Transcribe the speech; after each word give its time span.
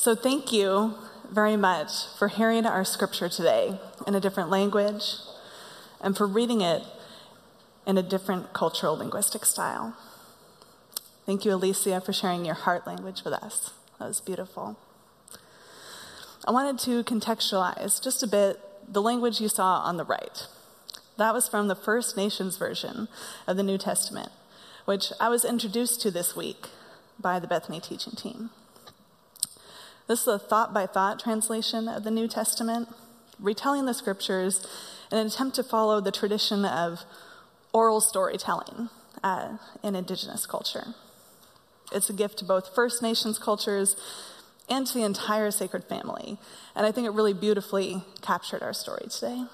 So, 0.00 0.14
thank 0.14 0.50
you 0.50 0.94
very 1.30 1.58
much 1.58 2.06
for 2.18 2.28
hearing 2.28 2.64
our 2.64 2.86
scripture 2.86 3.28
today 3.28 3.78
in 4.06 4.14
a 4.14 4.20
different 4.20 4.48
language 4.48 5.16
and 6.00 6.16
for 6.16 6.26
reading 6.26 6.62
it 6.62 6.84
in 7.86 7.98
a 7.98 8.02
different 8.02 8.54
cultural 8.54 8.96
linguistic 8.96 9.44
style. 9.44 9.94
Thank 11.26 11.44
you, 11.44 11.52
Alicia, 11.52 12.00
for 12.00 12.14
sharing 12.14 12.46
your 12.46 12.54
heart 12.54 12.86
language 12.86 13.24
with 13.24 13.34
us. 13.34 13.74
That 13.98 14.08
was 14.08 14.22
beautiful. 14.22 14.78
I 16.48 16.50
wanted 16.50 16.78
to 16.84 17.04
contextualize 17.04 18.02
just 18.02 18.22
a 18.22 18.26
bit 18.26 18.58
the 18.90 19.02
language 19.02 19.38
you 19.38 19.50
saw 19.50 19.80
on 19.80 19.98
the 19.98 20.04
right. 20.06 20.46
That 21.18 21.34
was 21.34 21.46
from 21.46 21.68
the 21.68 21.76
First 21.76 22.16
Nations 22.16 22.56
version 22.56 23.06
of 23.46 23.58
the 23.58 23.62
New 23.62 23.76
Testament, 23.76 24.30
which 24.86 25.12
I 25.20 25.28
was 25.28 25.44
introduced 25.44 26.00
to 26.00 26.10
this 26.10 26.34
week 26.34 26.68
by 27.18 27.38
the 27.38 27.46
Bethany 27.46 27.80
teaching 27.80 28.14
team. 28.14 28.48
This 30.10 30.22
is 30.22 30.26
a 30.26 30.38
thought 30.40 30.74
by 30.74 30.86
thought 30.86 31.20
translation 31.20 31.86
of 31.86 32.02
the 32.02 32.10
New 32.10 32.26
Testament, 32.26 32.88
retelling 33.38 33.86
the 33.86 33.94
scriptures 33.94 34.66
in 35.12 35.18
an 35.18 35.28
attempt 35.28 35.54
to 35.54 35.62
follow 35.62 36.00
the 36.00 36.10
tradition 36.10 36.64
of 36.64 37.04
oral 37.72 38.00
storytelling 38.00 38.88
uh, 39.22 39.58
in 39.84 39.94
indigenous 39.94 40.46
culture. 40.46 40.96
It's 41.92 42.10
a 42.10 42.12
gift 42.12 42.38
to 42.38 42.44
both 42.44 42.74
First 42.74 43.02
Nations 43.02 43.38
cultures 43.38 43.94
and 44.68 44.84
to 44.84 44.94
the 44.94 45.04
entire 45.04 45.52
sacred 45.52 45.84
family. 45.84 46.38
And 46.74 46.84
I 46.84 46.90
think 46.90 47.06
it 47.06 47.12
really 47.12 47.32
beautifully 47.32 48.02
captured 48.20 48.64
our 48.64 48.72
story 48.72 49.06
today. 49.08 49.44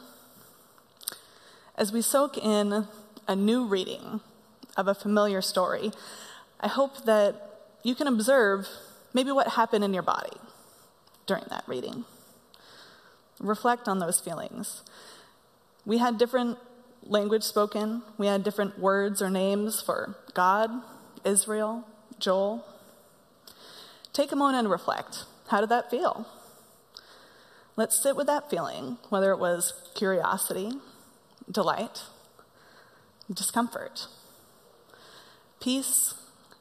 As 1.76 1.92
we 1.92 2.00
soak 2.00 2.38
in 2.38 2.88
a 3.28 3.36
new 3.36 3.66
reading 3.66 4.22
of 4.74 4.88
a 4.88 4.94
familiar 4.94 5.42
story, 5.42 5.92
I 6.60 6.68
hope 6.68 7.04
that 7.04 7.34
you 7.82 7.94
can 7.94 8.06
observe 8.06 8.66
maybe 9.12 9.30
what 9.32 9.48
happened 9.48 9.84
in 9.84 9.92
your 9.92 10.02
body 10.02 10.30
during 11.26 11.44
that 11.50 11.64
reading. 11.66 12.04
Reflect 13.40 13.88
on 13.88 13.98
those 13.98 14.20
feelings. 14.20 14.82
We 15.84 15.98
had 15.98 16.18
different 16.18 16.58
language 17.02 17.44
spoken, 17.44 18.02
we 18.18 18.26
had 18.26 18.42
different 18.42 18.78
words 18.78 19.22
or 19.22 19.30
names 19.30 19.80
for 19.80 20.16
God, 20.34 20.70
Israel, 21.24 21.84
Joel. 22.18 22.64
Take 24.12 24.32
a 24.32 24.36
moment 24.36 24.58
and 24.58 24.70
reflect. 24.70 25.24
How 25.48 25.60
did 25.60 25.68
that 25.68 25.90
feel? 25.90 26.26
Let's 27.76 28.02
sit 28.02 28.16
with 28.16 28.26
that 28.26 28.48
feeling, 28.48 28.96
whether 29.10 29.30
it 29.30 29.38
was 29.38 29.74
curiosity, 29.94 30.72
delight, 31.50 32.04
discomfort, 33.32 34.06
peace, 35.60 36.14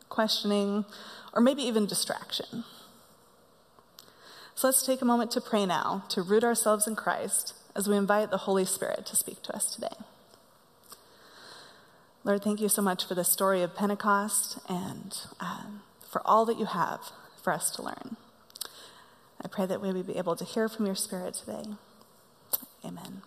questioning, 0.09 0.85
or 1.33 1.41
maybe 1.41 1.63
even 1.63 1.85
distraction. 1.85 2.65
So 4.55 4.67
let's 4.67 4.85
take 4.85 5.01
a 5.01 5.05
moment 5.05 5.31
to 5.31 5.41
pray 5.41 5.65
now, 5.65 6.05
to 6.09 6.21
root 6.21 6.45
ourselves 6.45 6.87
in 6.87 6.95
Christ 6.95 7.53
as 7.75 7.89
we 7.89 7.97
invite 7.97 8.31
the 8.31 8.37
Holy 8.37 8.63
Spirit 8.63 9.05
to 9.07 9.15
speak 9.17 9.43
to 9.43 9.53
us 9.53 9.75
today. 9.75 9.95
Lord, 12.23 12.41
thank 12.41 12.61
you 12.61 12.69
so 12.69 12.81
much 12.81 13.05
for 13.05 13.15
the 13.15 13.25
story 13.25 13.61
of 13.63 13.75
Pentecost 13.75 14.57
and 14.69 15.13
um, 15.41 15.81
for 16.09 16.25
all 16.25 16.45
that 16.45 16.57
you 16.57 16.65
have 16.67 17.01
for 17.43 17.51
us 17.51 17.69
to 17.71 17.81
learn. 17.81 18.15
I 19.43 19.49
pray 19.49 19.65
that 19.65 19.81
we 19.81 19.91
will 19.91 20.03
be 20.03 20.17
able 20.17 20.37
to 20.37 20.45
hear 20.45 20.69
from 20.69 20.85
your 20.85 20.95
Spirit 20.95 21.33
today. 21.33 21.65
Amen. 22.85 23.23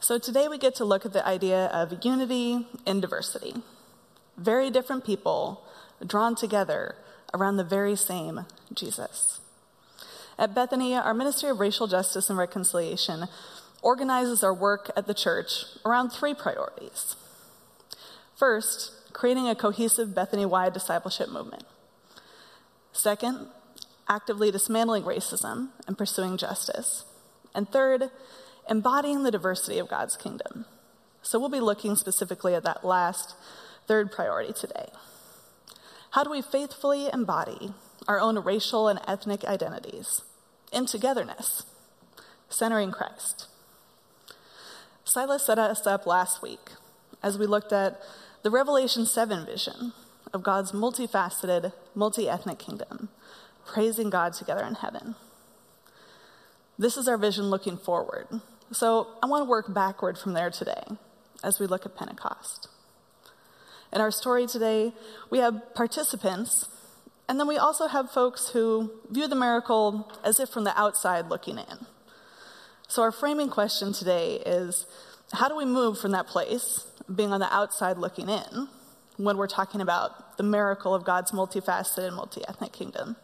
So, 0.00 0.18
today 0.18 0.48
we 0.48 0.58
get 0.58 0.74
to 0.76 0.84
look 0.84 1.06
at 1.06 1.14
the 1.14 1.26
idea 1.26 1.66
of 1.66 2.04
unity 2.04 2.66
in 2.84 3.00
diversity. 3.00 3.54
Very 4.36 4.70
different 4.70 5.04
people 5.04 5.62
drawn 6.06 6.34
together 6.34 6.94
around 7.34 7.56
the 7.56 7.64
very 7.64 7.96
same 7.96 8.46
Jesus. 8.72 9.40
At 10.38 10.54
Bethany, 10.54 10.94
our 10.94 11.14
Ministry 11.14 11.50
of 11.50 11.60
Racial 11.60 11.86
Justice 11.86 12.30
and 12.30 12.38
Reconciliation 12.38 13.26
organizes 13.82 14.42
our 14.42 14.54
work 14.54 14.90
at 14.96 15.06
the 15.06 15.14
church 15.14 15.64
around 15.84 16.10
three 16.10 16.34
priorities. 16.34 17.16
First, 18.36 19.12
creating 19.12 19.48
a 19.48 19.54
cohesive 19.54 20.14
Bethany 20.14 20.46
wide 20.46 20.72
discipleship 20.72 21.28
movement. 21.28 21.64
Second, 22.92 23.48
actively 24.08 24.50
dismantling 24.50 25.02
racism 25.04 25.68
and 25.86 25.96
pursuing 25.96 26.36
justice. 26.36 27.04
And 27.54 27.68
third, 27.68 28.10
embodying 28.68 29.22
the 29.22 29.30
diversity 29.30 29.78
of 29.78 29.88
God's 29.88 30.16
kingdom. 30.16 30.64
So 31.22 31.38
we'll 31.38 31.48
be 31.48 31.60
looking 31.60 31.96
specifically 31.96 32.54
at 32.54 32.64
that 32.64 32.84
last 32.84 33.34
third 33.86 34.10
priority 34.10 34.52
today. 34.52 34.86
How 36.10 36.24
do 36.24 36.30
we 36.30 36.42
faithfully 36.42 37.08
embody 37.12 37.72
our 38.08 38.18
own 38.18 38.38
racial 38.40 38.88
and 38.88 39.00
ethnic 39.06 39.44
identities 39.44 40.22
in 40.72 40.86
togetherness, 40.86 41.62
centering 42.48 42.90
Christ? 42.90 43.46
Silas 45.04 45.46
set 45.46 45.58
us 45.58 45.86
up 45.86 46.06
last 46.06 46.42
week 46.42 46.70
as 47.22 47.38
we 47.38 47.46
looked 47.46 47.72
at 47.72 48.00
the 48.42 48.50
Revelation 48.50 49.06
7 49.06 49.46
vision 49.46 49.92
of 50.32 50.42
God's 50.42 50.72
multifaceted, 50.72 51.72
multi 51.94 52.28
ethnic 52.28 52.58
kingdom, 52.58 53.08
praising 53.64 54.10
God 54.10 54.32
together 54.32 54.64
in 54.64 54.74
heaven. 54.74 55.14
This 56.78 56.96
is 56.96 57.06
our 57.06 57.18
vision 57.18 57.50
looking 57.50 57.76
forward. 57.76 58.26
So 58.72 59.08
I 59.22 59.26
want 59.26 59.42
to 59.42 59.48
work 59.48 59.72
backward 59.72 60.18
from 60.18 60.32
there 60.32 60.50
today 60.50 60.82
as 61.44 61.60
we 61.60 61.66
look 61.66 61.86
at 61.86 61.96
Pentecost. 61.96 62.68
In 63.92 64.00
our 64.00 64.10
story 64.10 64.46
today, 64.46 64.92
we 65.30 65.38
have 65.38 65.74
participants, 65.74 66.68
and 67.28 67.40
then 67.40 67.48
we 67.48 67.58
also 67.58 67.88
have 67.88 68.10
folks 68.10 68.50
who 68.50 68.92
view 69.10 69.26
the 69.26 69.34
miracle 69.34 70.10
as 70.24 70.38
if 70.38 70.48
from 70.48 70.64
the 70.64 70.78
outside 70.78 71.28
looking 71.28 71.58
in. 71.58 71.86
So, 72.86 73.02
our 73.02 73.10
framing 73.10 73.48
question 73.48 73.92
today 73.92 74.36
is 74.46 74.86
how 75.32 75.48
do 75.48 75.56
we 75.56 75.64
move 75.64 75.98
from 75.98 76.12
that 76.12 76.28
place, 76.28 76.86
being 77.12 77.32
on 77.32 77.40
the 77.40 77.52
outside 77.52 77.98
looking 77.98 78.28
in, 78.28 78.68
when 79.16 79.36
we're 79.36 79.48
talking 79.48 79.80
about 79.80 80.36
the 80.36 80.44
miracle 80.44 80.94
of 80.94 81.04
God's 81.04 81.32
multifaceted 81.32 82.06
and 82.06 82.16
multi 82.16 82.42
ethnic 82.48 82.72
kingdom, 82.72 83.16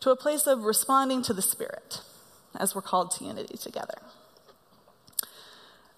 to 0.00 0.10
a 0.10 0.16
place 0.16 0.46
of 0.46 0.64
responding 0.64 1.22
to 1.22 1.34
the 1.34 1.42
Spirit 1.42 2.00
as 2.58 2.74
we're 2.74 2.82
called 2.82 3.10
to 3.12 3.24
unity 3.24 3.58
together? 3.58 3.98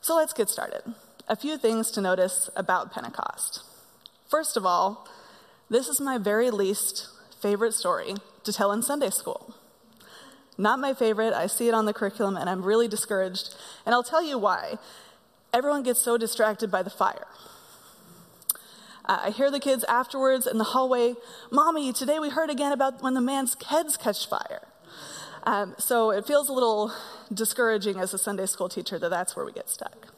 So, 0.01 0.17
let's 0.17 0.33
get 0.33 0.49
started 0.49 0.83
a 1.31 1.37
few 1.37 1.57
things 1.57 1.93
to 1.93 2.01
notice 2.01 2.51
about 2.57 2.93
Pentecost. 2.93 3.63
First 4.29 4.57
of 4.57 4.67
all, 4.67 5.07
this 5.71 5.87
is 5.87 6.01
my 6.01 6.19
very 6.19 6.51
least 6.51 7.09
favorite 7.41 7.73
story 7.73 8.17
to 8.43 8.53
tell 8.53 8.73
in 8.73 8.83
Sunday 8.83 9.11
school. 9.11 9.55
Not 10.59 10.81
my 10.81 10.93
favorite, 10.93 11.33
I 11.33 11.47
see 11.47 11.69
it 11.69 11.73
on 11.73 11.85
the 11.87 11.93
curriculum 11.93 12.37
and 12.37 12.51
I'm 12.51 12.65
really 12.65 12.89
discouraged, 12.89 13.55
and 13.87 13.95
I'll 13.95 14.03
tell 14.03 14.25
you 14.25 14.39
why. 14.39 14.75
Everyone 15.55 15.85
gets 15.85 16.01
so 16.01 16.19
distracted 16.19 16.69
by 16.69 16.83
the 16.83 16.91
fire. 16.91 17.29
I 19.05 19.31
hear 19.31 19.53
the 19.53 19.61
kids 19.61 19.85
afterwards 19.85 20.49
in 20.49 20.59
the 20.59 20.65
hallway, 20.65 21.15
Mommy, 21.53 21.93
today 21.93 22.19
we 22.19 22.31
heard 22.31 22.51
again 22.51 22.73
about 22.73 23.05
when 23.05 23.15
the 23.15 23.21
man's 23.21 23.57
heads 23.69 23.97
catch 23.97 24.29
fire. 24.29 24.63
Um, 25.45 25.77
so 25.79 26.11
it 26.11 26.27
feels 26.27 26.49
a 26.49 26.53
little 26.53 26.93
discouraging 27.33 27.99
as 27.99 28.13
a 28.13 28.19
Sunday 28.19 28.47
school 28.47 28.69
teacher 28.69 28.99
that 28.99 29.11
that's 29.11 29.37
where 29.37 29.45
we 29.45 29.53
get 29.53 29.71
stuck. 29.71 30.10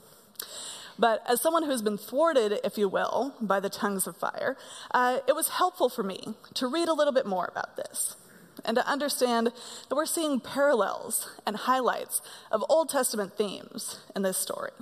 But 0.98 1.22
as 1.28 1.40
someone 1.40 1.64
who's 1.64 1.82
been 1.82 1.98
thwarted, 1.98 2.60
if 2.64 2.76
you 2.76 2.88
will, 2.88 3.34
by 3.40 3.60
the 3.60 3.70
tongues 3.70 4.06
of 4.06 4.16
fire, 4.16 4.56
uh, 4.90 5.18
it 5.26 5.34
was 5.34 5.48
helpful 5.48 5.88
for 5.88 6.02
me 6.02 6.34
to 6.54 6.66
read 6.66 6.88
a 6.88 6.92
little 6.92 7.12
bit 7.12 7.26
more 7.26 7.48
about 7.50 7.76
this 7.76 8.16
and 8.64 8.76
to 8.76 8.86
understand 8.86 9.52
that 9.88 9.94
we're 9.96 10.06
seeing 10.06 10.40
parallels 10.40 11.30
and 11.46 11.56
highlights 11.56 12.20
of 12.50 12.64
Old 12.68 12.88
Testament 12.88 13.36
themes 13.36 14.00
in 14.14 14.22
this 14.22 14.36
story. 14.36 14.72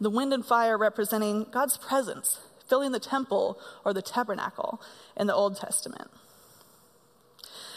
The 0.00 0.10
wind 0.10 0.32
and 0.32 0.44
fire 0.44 0.76
representing 0.76 1.46
God's 1.50 1.76
presence 1.76 2.40
filling 2.68 2.92
the 2.92 3.00
temple 3.00 3.58
or 3.84 3.92
the 3.92 4.02
tabernacle 4.02 4.80
in 5.16 5.26
the 5.26 5.34
Old 5.34 5.56
Testament. 5.56 6.10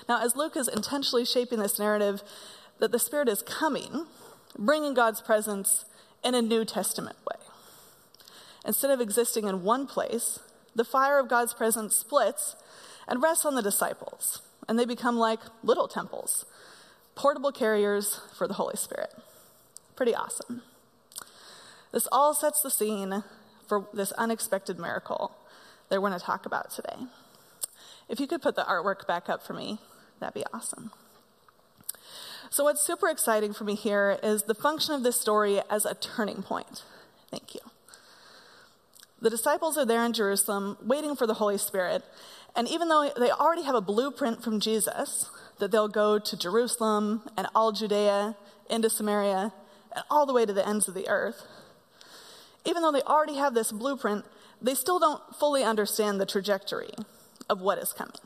Now, 0.08 0.24
as 0.24 0.36
Luke 0.36 0.56
is 0.56 0.68
intentionally 0.68 1.26
shaping 1.26 1.60
this 1.60 1.80
narrative 1.80 2.24
that 2.80 2.92
the 2.92 3.00
Spirit 3.00 3.28
is 3.28 3.42
coming, 3.42 4.06
bringing 4.58 4.94
God's 4.94 5.22
presence 5.22 5.86
in 6.24 6.36
a 6.36 6.42
New 6.42 6.66
Testament 6.66 7.18
way. 7.30 7.40
Instead 8.66 8.92
of 8.92 9.00
existing 9.00 9.48
in 9.48 9.64
one 9.64 9.88
place, 9.88 10.40
the 10.76 10.84
fire 10.84 11.20
of 11.20 11.30
God's 11.30 11.54
presence 11.54 11.96
splits 11.96 12.56
and 13.08 13.22
rests 13.22 13.46
on 13.46 13.56
the 13.56 13.62
disciples, 13.62 14.42
and 14.68 14.78
they 14.78 14.86
become 14.86 15.18
like 15.18 15.40
little 15.64 15.88
temples, 15.88 16.46
portable 17.16 17.52
carriers 17.52 18.20
for 18.38 18.48
the 18.48 18.56
Holy 18.56 18.76
Spirit. 18.76 19.14
Pretty 19.96 20.14
awesome. 20.14 20.62
This 21.92 22.08
all 22.12 22.34
sets 22.34 22.62
the 22.62 22.70
scene 22.70 23.24
for 23.68 23.88
this 23.94 24.12
unexpected 24.14 24.78
miracle 24.78 25.32
that 25.90 26.02
we're 26.02 26.10
going 26.10 26.20
to 26.20 26.26
talk 26.26 26.46
about 26.46 26.70
today. 26.72 27.08
If 28.10 28.20
you 28.20 28.28
could 28.28 28.42
put 28.42 28.56
the 28.56 28.64
artwork 28.64 29.08
back 29.08 29.30
up 29.30 29.42
for 29.42 29.54
me, 29.54 29.80
that'd 30.20 30.34
be 30.34 30.46
awesome. 30.54 30.92
So, 32.50 32.64
what's 32.64 32.82
super 32.82 33.10
exciting 33.10 33.54
for 33.54 33.64
me 33.64 33.76
here 33.76 34.20
is 34.24 34.44
the 34.44 34.56
function 34.56 34.94
of 34.94 35.04
this 35.04 35.20
story 35.20 35.62
as 35.70 35.86
a 35.86 35.96
turning 35.96 36.44
point. 36.44 36.84
Thank 37.30 37.56
you. 37.56 37.62
The 39.22 39.30
disciples 39.30 39.78
are 39.78 39.86
there 39.86 40.06
in 40.06 40.14
Jerusalem 40.14 40.78
waiting 40.82 41.16
for 41.16 41.26
the 41.26 41.36
Holy 41.36 41.58
Spirit, 41.58 42.04
And 42.56 42.68
even 42.68 42.88
though 42.88 43.12
they 43.18 43.32
already 43.32 43.64
have 43.64 43.76
a 43.76 43.82
blueprint 43.82 44.44
from 44.44 44.60
Jesus 44.60 45.30
that 45.60 45.72
they'll 45.72 45.88
go 45.88 46.20
to 46.20 46.38
Jerusalem 46.38 47.24
and 47.36 47.48
all 47.54 47.72
Judea, 47.72 48.36
into 48.70 48.90
Samaria, 48.90 49.54
and 49.96 50.04
all 50.10 50.26
the 50.26 50.34
way 50.34 50.46
to 50.46 50.54
the 50.54 50.68
ends 50.68 50.88
of 50.88 50.94
the 50.94 51.08
earth, 51.08 51.44
even 52.66 52.82
though 52.82 52.92
they 52.92 53.02
already 53.02 53.36
have 53.36 53.54
this 53.54 53.72
blueprint, 53.72 54.26
they 54.62 54.76
still 54.76 55.00
don't 55.00 55.22
fully 55.36 55.64
understand 55.64 56.20
the 56.20 56.26
trajectory 56.26 56.94
of 57.50 57.62
what 57.62 57.78
is 57.78 57.94
coming. 57.94 58.20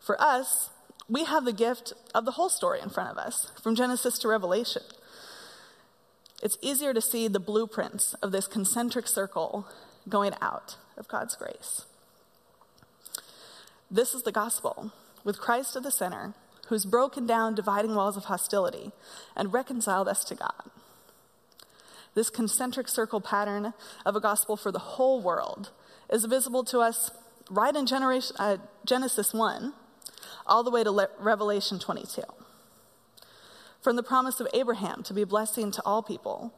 For 0.00 0.20
us, 0.20 0.70
we 1.08 1.24
have 1.24 1.44
the 1.44 1.52
gift 1.52 1.92
of 2.14 2.24
the 2.24 2.32
whole 2.32 2.48
story 2.48 2.80
in 2.80 2.90
front 2.90 3.10
of 3.10 3.18
us, 3.18 3.50
from 3.62 3.74
Genesis 3.74 4.18
to 4.18 4.28
Revelation. 4.28 4.82
It's 6.42 6.58
easier 6.62 6.94
to 6.94 7.00
see 7.00 7.28
the 7.28 7.40
blueprints 7.40 8.14
of 8.14 8.32
this 8.32 8.46
concentric 8.46 9.06
circle 9.06 9.66
going 10.08 10.32
out 10.40 10.76
of 10.96 11.08
God's 11.08 11.36
grace. 11.36 11.84
This 13.90 14.14
is 14.14 14.22
the 14.22 14.32
gospel, 14.32 14.92
with 15.24 15.40
Christ 15.40 15.76
at 15.76 15.82
the 15.82 15.90
center, 15.90 16.34
who's 16.68 16.84
broken 16.86 17.26
down 17.26 17.54
dividing 17.54 17.94
walls 17.94 18.16
of 18.16 18.24
hostility 18.24 18.92
and 19.36 19.52
reconciled 19.52 20.08
us 20.08 20.24
to 20.24 20.34
God. 20.34 20.70
This 22.14 22.30
concentric 22.30 22.88
circle 22.88 23.20
pattern 23.20 23.74
of 24.06 24.16
a 24.16 24.20
gospel 24.20 24.56
for 24.56 24.72
the 24.72 24.78
whole 24.78 25.20
world 25.20 25.70
is 26.10 26.24
visible 26.24 26.64
to 26.64 26.78
us 26.78 27.10
right 27.50 27.74
in 27.74 27.86
uh, 28.38 28.56
Genesis 28.84 29.34
1 29.34 29.74
all 30.46 30.62
the 30.62 30.70
way 30.70 30.84
to 30.84 31.08
Revelation 31.18 31.78
22. 31.78 32.22
From 33.80 33.96
the 33.96 34.02
promise 34.02 34.40
of 34.40 34.48
Abraham 34.54 35.02
to 35.02 35.14
be 35.14 35.22
a 35.22 35.26
blessing 35.26 35.70
to 35.72 35.82
all 35.84 36.02
people, 36.02 36.54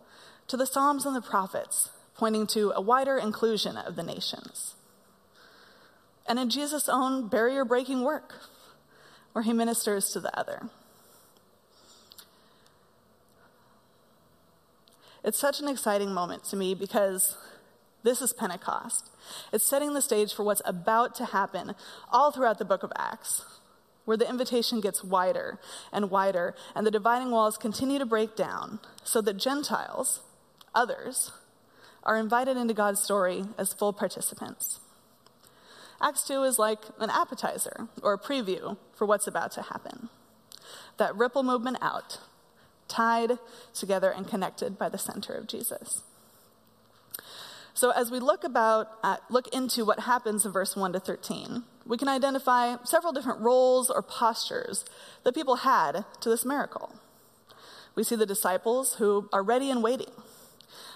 to 0.49 0.57
the 0.57 0.67
Psalms 0.67 1.07
and 1.07 1.15
the 1.15 1.21
prophets, 1.21 1.91
pointing 2.17 2.47
to 2.49 2.73
a 2.75 2.81
wider 2.81 3.19
inclusion 3.19 3.77
of 3.77 3.97
the 3.97 4.03
nations. 4.03 4.75
And 6.29 6.39
in 6.39 6.51
Jesus' 6.51 6.89
own 6.89 7.29
barrier 7.29 7.65
breaking 7.65 8.03
work, 8.03 8.35
where 9.33 9.43
he 9.43 9.53
ministers 9.53 10.11
to 10.11 10.21
the 10.21 10.37
other. 10.39 10.71
It's 15.23 15.39
such 15.39 15.61
an 15.61 15.69
exciting 15.69 16.13
moment 16.15 16.45
to 16.45 16.57
me 16.57 16.75
because 16.75 17.37
this 18.05 18.23
is 18.23 18.33
Pentecost. 18.33 19.11
It's 19.53 19.67
setting 19.67 19.93
the 19.93 20.01
stage 20.01 20.33
for 20.33 20.45
what's 20.45 20.63
about 20.65 21.17
to 21.17 21.25
happen 21.27 21.75
all 22.13 22.31
throughout 22.31 22.59
the 22.59 22.65
book 22.65 22.85
of 22.85 22.93
Acts 22.97 23.45
where 24.07 24.17
the 24.17 24.29
invitation 24.29 24.81
gets 24.81 25.05
wider 25.05 25.59
and 25.93 26.11
wider, 26.11 26.55
and 26.75 26.87
the 26.87 26.91
dividing 26.91 27.31
walls 27.31 27.59
continue 27.59 27.99
to 27.99 28.07
break 28.07 28.35
down 28.35 28.81
so 29.05 29.21
that 29.21 29.37
Gentiles, 29.37 30.23
others, 30.75 31.33
are 32.03 32.17
invited 32.17 32.57
into 32.57 32.73
God's 32.73 33.03
story 33.03 33.45
as 33.59 33.75
full 33.75 33.93
participants. 33.93 34.81
Acts 36.01 36.27
2 36.27 36.43
is 36.45 36.59
like 36.59 36.81
an 37.01 37.11
appetizer 37.11 37.89
or 38.03 38.15
a 38.15 38.19
preview 38.19 38.79
for 38.95 39.07
what's 39.07 39.27
about 39.27 39.51
to 39.53 39.63
happen. 39.63 40.09
That 40.99 41.17
ripple 41.17 41.43
movement 41.43 41.79
out, 41.83 42.21
tied 42.89 43.39
together 43.75 44.11
and 44.11 44.29
connected 44.29 44.79
by 44.79 44.89
the 44.89 44.99
center 44.99 45.35
of 45.35 45.47
Jesus. 45.49 46.03
So 47.77 47.91
as 47.91 48.11
we 48.11 48.21
look 48.21 48.43
about 48.43 48.89
uh, 49.03 49.19
look 49.29 49.49
into 49.49 49.85
what 49.85 50.01
happens 50.01 50.47
in 50.47 50.53
verse 50.53 50.75
1 50.75 50.95
to 50.95 50.99
13, 50.99 51.63
we 51.85 51.99
can 51.99 52.09
identify 52.09 52.77
several 52.85 53.13
different 53.13 53.41
roles 53.41 53.91
or 53.91 54.01
postures 54.01 54.87
that 55.25 55.35
people 55.35 55.57
had 55.57 56.07
to 56.21 56.31
this 56.31 56.47
miracle. 56.47 56.95
We 57.95 58.03
see 58.03 58.17
the 58.17 58.25
disciples 58.25 58.95
who 58.95 59.29
are 59.31 59.43
ready 59.43 59.71
and 59.71 59.83
waiting, 59.83 60.11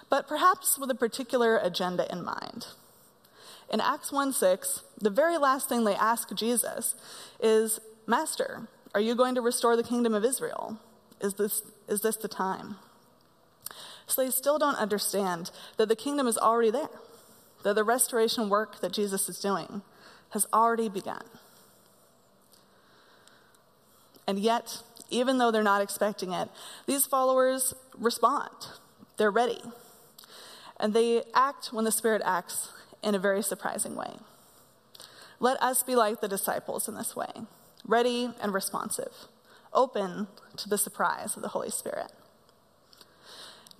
but 0.08 0.26
perhaps 0.26 0.78
with 0.78 0.90
a 0.90 0.94
particular 0.94 1.58
agenda 1.58 2.10
in 2.10 2.24
mind. 2.24 2.68
In 3.70 3.82
Acts 3.82 4.10
1 4.10 4.32
6, 4.32 4.82
the 4.98 5.10
very 5.10 5.36
last 5.36 5.68
thing 5.68 5.84
they 5.84 5.94
ask 5.94 6.34
Jesus 6.34 6.94
is, 7.42 7.78
Master, 8.06 8.68
are 8.94 9.02
you 9.02 9.14
going 9.14 9.34
to 9.34 9.42
restore 9.42 9.76
the 9.76 9.82
kingdom 9.82 10.14
of 10.14 10.24
Israel? 10.24 10.78
Is 11.20 11.34
this, 11.34 11.62
is 11.88 12.00
this 12.00 12.16
the 12.16 12.26
time? 12.26 12.76
So 14.10 14.24
they 14.24 14.30
still 14.30 14.58
don't 14.58 14.74
understand 14.76 15.52
that 15.76 15.88
the 15.88 15.96
kingdom 15.96 16.26
is 16.26 16.36
already 16.36 16.70
there, 16.70 16.90
that 17.62 17.76
the 17.76 17.84
restoration 17.84 18.48
work 18.48 18.80
that 18.80 18.92
Jesus 18.92 19.28
is 19.28 19.38
doing 19.38 19.82
has 20.30 20.46
already 20.52 20.88
begun. 20.88 21.22
And 24.26 24.38
yet, 24.38 24.82
even 25.10 25.38
though 25.38 25.50
they're 25.50 25.62
not 25.62 25.80
expecting 25.80 26.32
it, 26.32 26.48
these 26.86 27.06
followers 27.06 27.72
respond. 27.96 28.50
They're 29.16 29.30
ready. 29.30 29.60
And 30.78 30.92
they 30.92 31.22
act 31.32 31.72
when 31.72 31.84
the 31.84 31.92
Spirit 31.92 32.22
acts 32.24 32.70
in 33.02 33.14
a 33.14 33.18
very 33.18 33.42
surprising 33.42 33.94
way. 33.94 34.14
Let 35.38 35.62
us 35.62 35.82
be 35.82 35.94
like 35.94 36.20
the 36.20 36.28
disciples 36.28 36.88
in 36.88 36.96
this 36.96 37.14
way 37.14 37.30
ready 37.86 38.30
and 38.42 38.52
responsive, 38.52 39.12
open 39.72 40.28
to 40.56 40.68
the 40.68 40.76
surprise 40.76 41.34
of 41.36 41.42
the 41.42 41.48
Holy 41.48 41.70
Spirit. 41.70 42.12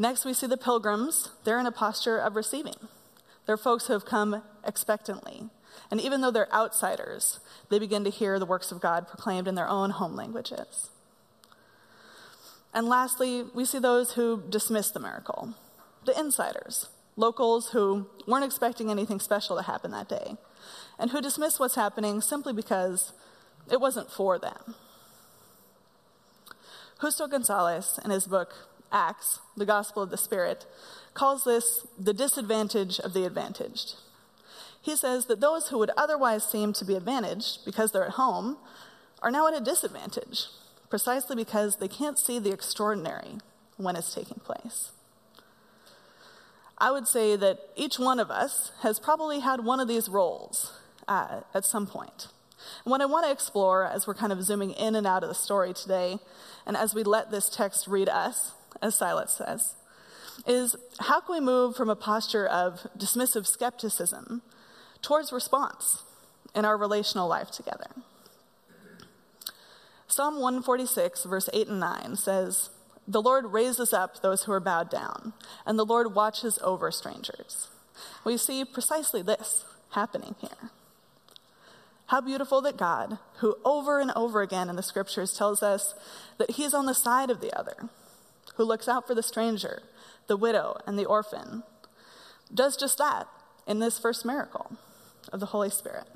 Next, 0.01 0.25
we 0.25 0.33
see 0.33 0.47
the 0.47 0.57
pilgrims. 0.57 1.29
They're 1.45 1.61
in 1.61 1.67
a 1.67 1.71
posture 1.71 2.17
of 2.17 2.35
receiving. 2.35 2.89
They're 3.45 3.59
folks 3.59 3.87
who 3.87 3.93
have 3.93 4.07
come 4.07 4.43
expectantly. 4.67 5.51
And 5.91 6.01
even 6.01 6.23
though 6.23 6.31
they're 6.31 6.51
outsiders, 6.55 7.39
they 7.69 7.79
begin 7.79 8.03
to 8.05 8.11
hear 8.11 8.39
the 8.39 8.47
works 8.47 8.73
of 8.73 8.81
God 8.81 9.07
proclaimed 9.07 9.47
in 9.47 9.57
their 9.57 9.69
own 9.69 9.91
home 9.91 10.17
languages. 10.17 10.89
And 12.73 12.89
lastly, 12.89 13.45
we 13.55 13.67
see 13.67 13.79
those 13.79 14.15
who 14.15 14.43
dismiss 14.49 14.91
the 14.91 15.01
miracle 15.01 15.55
the 16.07 16.19
insiders, 16.19 16.89
locals 17.15 17.73
who 17.73 18.07
weren't 18.27 18.43
expecting 18.43 18.91
anything 18.91 19.21
special 19.21 19.55
to 19.55 19.63
happen 19.65 19.91
that 19.91 20.09
day, 20.09 20.39
and 20.99 21.11
who 21.11 21.21
dismiss 21.21 21.61
what's 21.61 21.75
happening 21.75 22.23
simply 22.23 22.55
because 22.55 23.13
it 23.71 23.83
wasn't 23.83 24.11
for 24.11 24.39
them. 24.39 24.75
Justo 27.03 27.27
Gonzalez, 27.27 28.01
in 28.03 28.11
his 28.11 28.27
book 28.27 28.55
Acts, 28.93 29.41
the 29.57 29.67
gospel 29.67 30.03
of 30.03 30.11
the 30.11 30.17
Spirit, 30.17 30.67
calls 31.15 31.45
this 31.45 31.87
the 31.99 32.15
disadvantage 32.15 32.99
of 33.01 33.13
the 33.13 33.25
advantaged. 33.25 33.95
He 34.83 34.97
says 34.97 35.27
that 35.27 35.41
those 35.41 35.69
who 35.69 35.79
would 35.79 35.91
otherwise 35.97 36.45
seem 36.45 36.73
to 36.75 36.85
be 36.85 36.95
advantaged 36.95 37.65
because 37.65 37.93
they're 37.93 38.07
at 38.07 38.13
home 38.13 38.57
are 39.23 39.31
now 39.31 39.47
at 39.47 39.55
a 39.55 39.61
disadvantage, 39.61 40.47
precisely 40.89 41.37
because 41.37 41.77
they 41.77 41.89
can't 41.89 42.19
see 42.19 42.39
the 42.39 42.53
extraordinary 42.53 43.39
when 43.77 43.97
it's 43.97 44.15
taking 44.15 44.41
place. 44.41 44.93
I 46.79 46.91
would 46.91 47.07
say 47.07 47.37
that 47.37 47.59
each 47.77 47.99
one 47.99 48.19
of 48.19 48.31
us 48.31 48.73
has 48.81 48.99
probably 48.99 49.41
had 49.41 49.65
one 49.65 49.81
of 49.81 49.89
these 49.89 50.09
roles 50.09 50.73
uh, 51.07 51.41
at 51.55 51.67
some 51.67 51.87
point. 51.87 52.29
And 52.85 52.91
what 52.91 53.03
I 53.03 53.07
want 53.07 53.27
to 53.27 53.33
explore 53.33 53.85
as 53.85 54.07
we're 54.07 54.15
kind 54.15 54.33
of 54.33 54.43
zooming 54.43 54.71
in 54.73 54.95
and 54.95 55.07
out 55.07 55.23
of 55.23 55.29
the 55.29 55.35
story 55.35 55.75
today, 55.75 56.19
and 56.67 56.77
as 56.77 56.95
we 56.95 57.03
let 57.03 57.31
this 57.31 57.51
text 57.51 57.87
read 57.87 58.09
us, 58.09 58.53
as 58.83 58.95
Silas 58.95 59.33
says, 59.33 59.75
is 60.47 60.77
how 61.01 61.21
can 61.21 61.35
we 61.35 61.41
move 61.41 61.77
from 61.77 61.91
a 61.91 61.97
posture 61.97 62.47
of 62.47 62.87
dismissive 62.97 63.47
skepticism 63.47 64.43
towards 65.03 65.33
response 65.33 66.03
in 66.55 66.65
our 66.65 66.77
relational 66.77 67.29
life 67.29 67.51
together? 67.51 67.91
Psalm 70.07 70.35
146, 70.35 71.25
verse 71.25 71.49
8 71.53 71.69
and 71.69 71.81
9 71.81 72.17
says, 72.17 72.71
The 73.07 73.23
Lord 73.23 73.47
raises 73.47 73.93
up 73.93 74.21
those 74.21 74.43
who 74.43 74.53
are 74.53 74.61
bowed 74.61 74.91
down, 74.91 75.35
and 75.65 75.79
the 75.79 75.85
Lord 75.85 76.15
watches 76.15 76.59
over 76.63 76.91
strangers. 76.91 77.69
We 78.25 78.37
see 78.37 78.65
precisely 78.65 79.23
this 79.23 79.65
happening 79.91 80.35
here. 80.41 80.71
How 82.07 82.21
beautiful 82.21 82.61
that 82.63 82.77
God, 82.77 83.19
who 83.37 83.57
over 83.65 84.01
and 84.01 84.11
over 84.17 84.43
again 84.43 84.69
in 84.69 84.75
the 84.75 84.83
scriptures 84.83 85.33
tells 85.33 85.63
us 85.63 85.95
that 86.39 86.53
He's 86.53 86.75
on 86.75 86.87
the 86.87 86.93
side 86.93 87.31
of 87.31 87.41
the 87.41 87.57
other, 87.57 87.89
who 88.57 88.65
looks 88.65 88.89
out 88.89 89.07
for 89.07 89.15
the 89.15 89.23
stranger, 89.23 89.83
the 90.27 90.37
widow, 90.37 90.77
and 90.87 90.99
the 90.99 91.05
orphan, 91.05 91.63
does 92.53 92.77
just 92.77 92.99
that 92.99 93.27
in 93.67 93.79
this 93.79 93.99
first 93.99 94.25
miracle 94.25 94.73
of 95.33 95.41
the 95.41 95.47
Holy 95.47 95.71
Spirit. 95.71 96.09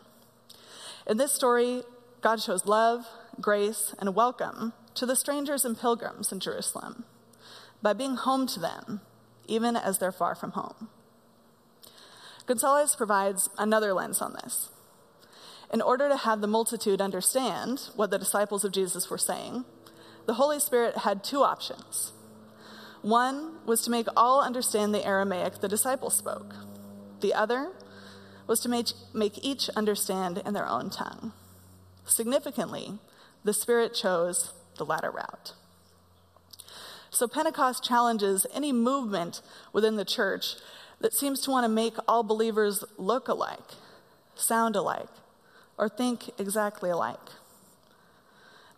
In 1.06 1.16
this 1.16 1.32
story, 1.32 1.82
God 2.20 2.40
shows 2.40 2.66
love, 2.66 3.06
grace, 3.40 3.94
and 3.98 4.14
welcome 4.14 4.72
to 4.94 5.06
the 5.06 5.16
strangers 5.16 5.64
and 5.64 5.78
pilgrims 5.78 6.32
in 6.32 6.40
Jerusalem 6.40 7.04
by 7.82 7.92
being 7.92 8.16
home 8.16 8.46
to 8.48 8.60
them, 8.60 9.00
even 9.46 9.76
as 9.76 9.98
they're 9.98 10.12
far 10.12 10.34
from 10.34 10.52
home. 10.52 10.88
Gonzalez 12.46 12.94
provides 12.96 13.48
another 13.58 13.92
lens 13.92 14.20
on 14.20 14.34
this. 14.42 14.70
In 15.72 15.80
order 15.80 16.08
to 16.08 16.16
have 16.16 16.40
the 16.40 16.46
multitude 16.46 17.00
understand 17.00 17.90
what 17.96 18.10
the 18.10 18.18
disciples 18.18 18.64
of 18.64 18.72
Jesus 18.72 19.10
were 19.10 19.18
saying, 19.18 19.64
the 20.26 20.34
Holy 20.34 20.60
Spirit 20.60 20.98
had 20.98 21.24
two 21.24 21.42
options 21.42 22.12
one 23.04 23.52
was 23.66 23.82
to 23.82 23.90
make 23.90 24.06
all 24.16 24.42
understand 24.42 24.94
the 24.94 25.04
Aramaic 25.04 25.60
the 25.60 25.68
disciples 25.68 26.16
spoke, 26.16 26.54
the 27.20 27.34
other 27.34 27.70
was 28.46 28.60
to 28.60 28.68
make, 28.70 28.88
make 29.12 29.44
each 29.44 29.68
understand 29.76 30.42
in 30.44 30.54
their 30.54 30.66
own 30.66 30.88
tongue. 30.88 31.32
Significantly, 32.06 32.98
the 33.44 33.52
Spirit 33.52 33.92
chose 33.92 34.54
the 34.78 34.86
latter 34.86 35.10
route. 35.10 35.52
So 37.10 37.28
Pentecost 37.28 37.84
challenges 37.84 38.46
any 38.54 38.72
movement 38.72 39.42
within 39.74 39.96
the 39.96 40.04
church 40.06 40.56
that 41.00 41.12
seems 41.12 41.40
to 41.42 41.50
want 41.50 41.64
to 41.64 41.68
make 41.68 41.96
all 42.08 42.22
believers 42.22 42.84
look 42.96 43.28
alike, 43.28 43.74
sound 44.34 44.76
alike, 44.76 45.10
or 45.76 45.90
think 45.90 46.30
exactly 46.38 46.88
alike. 46.88 47.18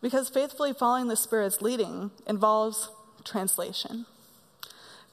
Because 0.02 0.28
faithfully 0.28 0.72
following 0.72 1.06
the 1.06 1.16
Spirit's 1.16 1.62
leading 1.62 2.10
involves 2.26 2.90
translation. 3.24 4.06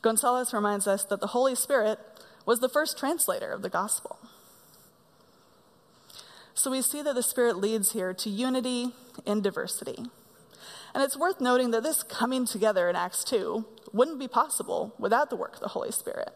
Gonzalez 0.03 0.53
reminds 0.53 0.85
us 0.85 1.03
that 1.05 1.21
the 1.21 1.27
Holy 1.27 1.55
Spirit 1.55 1.97
was 2.45 2.59
the 2.59 2.69
first 2.69 2.99
translator 2.99 3.51
of 3.51 3.63
the 3.63 3.69
gospel. 3.69 4.19
So 6.53 6.69
we 6.69 6.83
see 6.83 7.01
that 7.01 7.15
the 7.15 7.23
Spirit 7.23 7.57
leads 7.57 7.93
here 7.93 8.13
to 8.13 8.29
unity 8.29 8.91
in 9.25 9.41
diversity. 9.41 10.05
And 10.93 11.01
it's 11.01 11.17
worth 11.17 11.41
noting 11.41 11.71
that 11.71 11.81
this 11.81 12.03
coming 12.03 12.45
together 12.45 12.89
in 12.89 12.95
Acts 12.95 13.23
2 13.23 13.65
wouldn't 13.91 14.19
be 14.19 14.27
possible 14.27 14.93
without 14.99 15.29
the 15.29 15.35
work 15.35 15.55
of 15.55 15.61
the 15.61 15.69
Holy 15.69 15.91
Spirit. 15.91 16.31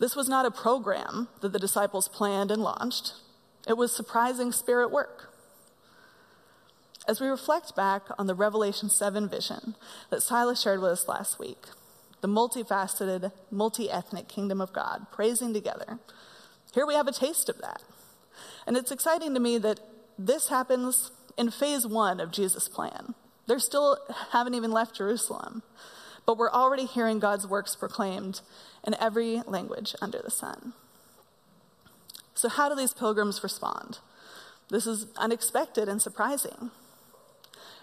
This 0.00 0.16
was 0.16 0.28
not 0.28 0.46
a 0.46 0.50
program 0.50 1.28
that 1.42 1.52
the 1.52 1.60
disciples 1.60 2.08
planned 2.08 2.50
and 2.50 2.62
launched, 2.62 3.12
it 3.68 3.76
was 3.76 3.94
surprising 3.94 4.50
Spirit 4.50 4.90
work. 4.90 5.32
As 7.06 7.20
we 7.20 7.28
reflect 7.28 7.76
back 7.76 8.02
on 8.18 8.26
the 8.26 8.34
Revelation 8.34 8.88
7 8.88 9.28
vision 9.28 9.76
that 10.10 10.22
Silas 10.22 10.60
shared 10.60 10.80
with 10.80 10.90
us 10.90 11.06
last 11.06 11.38
week, 11.38 11.66
the 12.22 12.28
multifaceted, 12.28 13.32
multi 13.50 13.90
ethnic 13.90 14.28
kingdom 14.28 14.60
of 14.60 14.72
God 14.72 15.06
praising 15.12 15.52
together, 15.52 15.98
here 16.72 16.86
we 16.86 16.94
have 16.94 17.06
a 17.06 17.12
taste 17.12 17.50
of 17.50 17.58
that. 17.58 17.82
And 18.66 18.76
it's 18.76 18.90
exciting 18.90 19.34
to 19.34 19.40
me 19.40 19.58
that 19.58 19.80
this 20.18 20.48
happens 20.48 21.10
in 21.36 21.50
phase 21.50 21.86
one 21.86 22.20
of 22.20 22.30
Jesus' 22.30 22.68
plan. 22.68 23.14
They 23.46 23.58
still 23.58 23.98
haven't 24.30 24.54
even 24.54 24.70
left 24.70 24.96
Jerusalem, 24.96 25.62
but 26.24 26.38
we're 26.38 26.50
already 26.50 26.86
hearing 26.86 27.18
God's 27.18 27.46
works 27.46 27.74
proclaimed 27.74 28.40
in 28.86 28.94
every 29.00 29.42
language 29.46 29.94
under 30.00 30.20
the 30.22 30.30
sun. 30.30 30.72
So, 32.34 32.48
how 32.48 32.68
do 32.68 32.74
these 32.74 32.94
pilgrims 32.94 33.42
respond? 33.42 33.98
This 34.70 34.86
is 34.86 35.06
unexpected 35.16 35.88
and 35.88 36.00
surprising. 36.00 36.70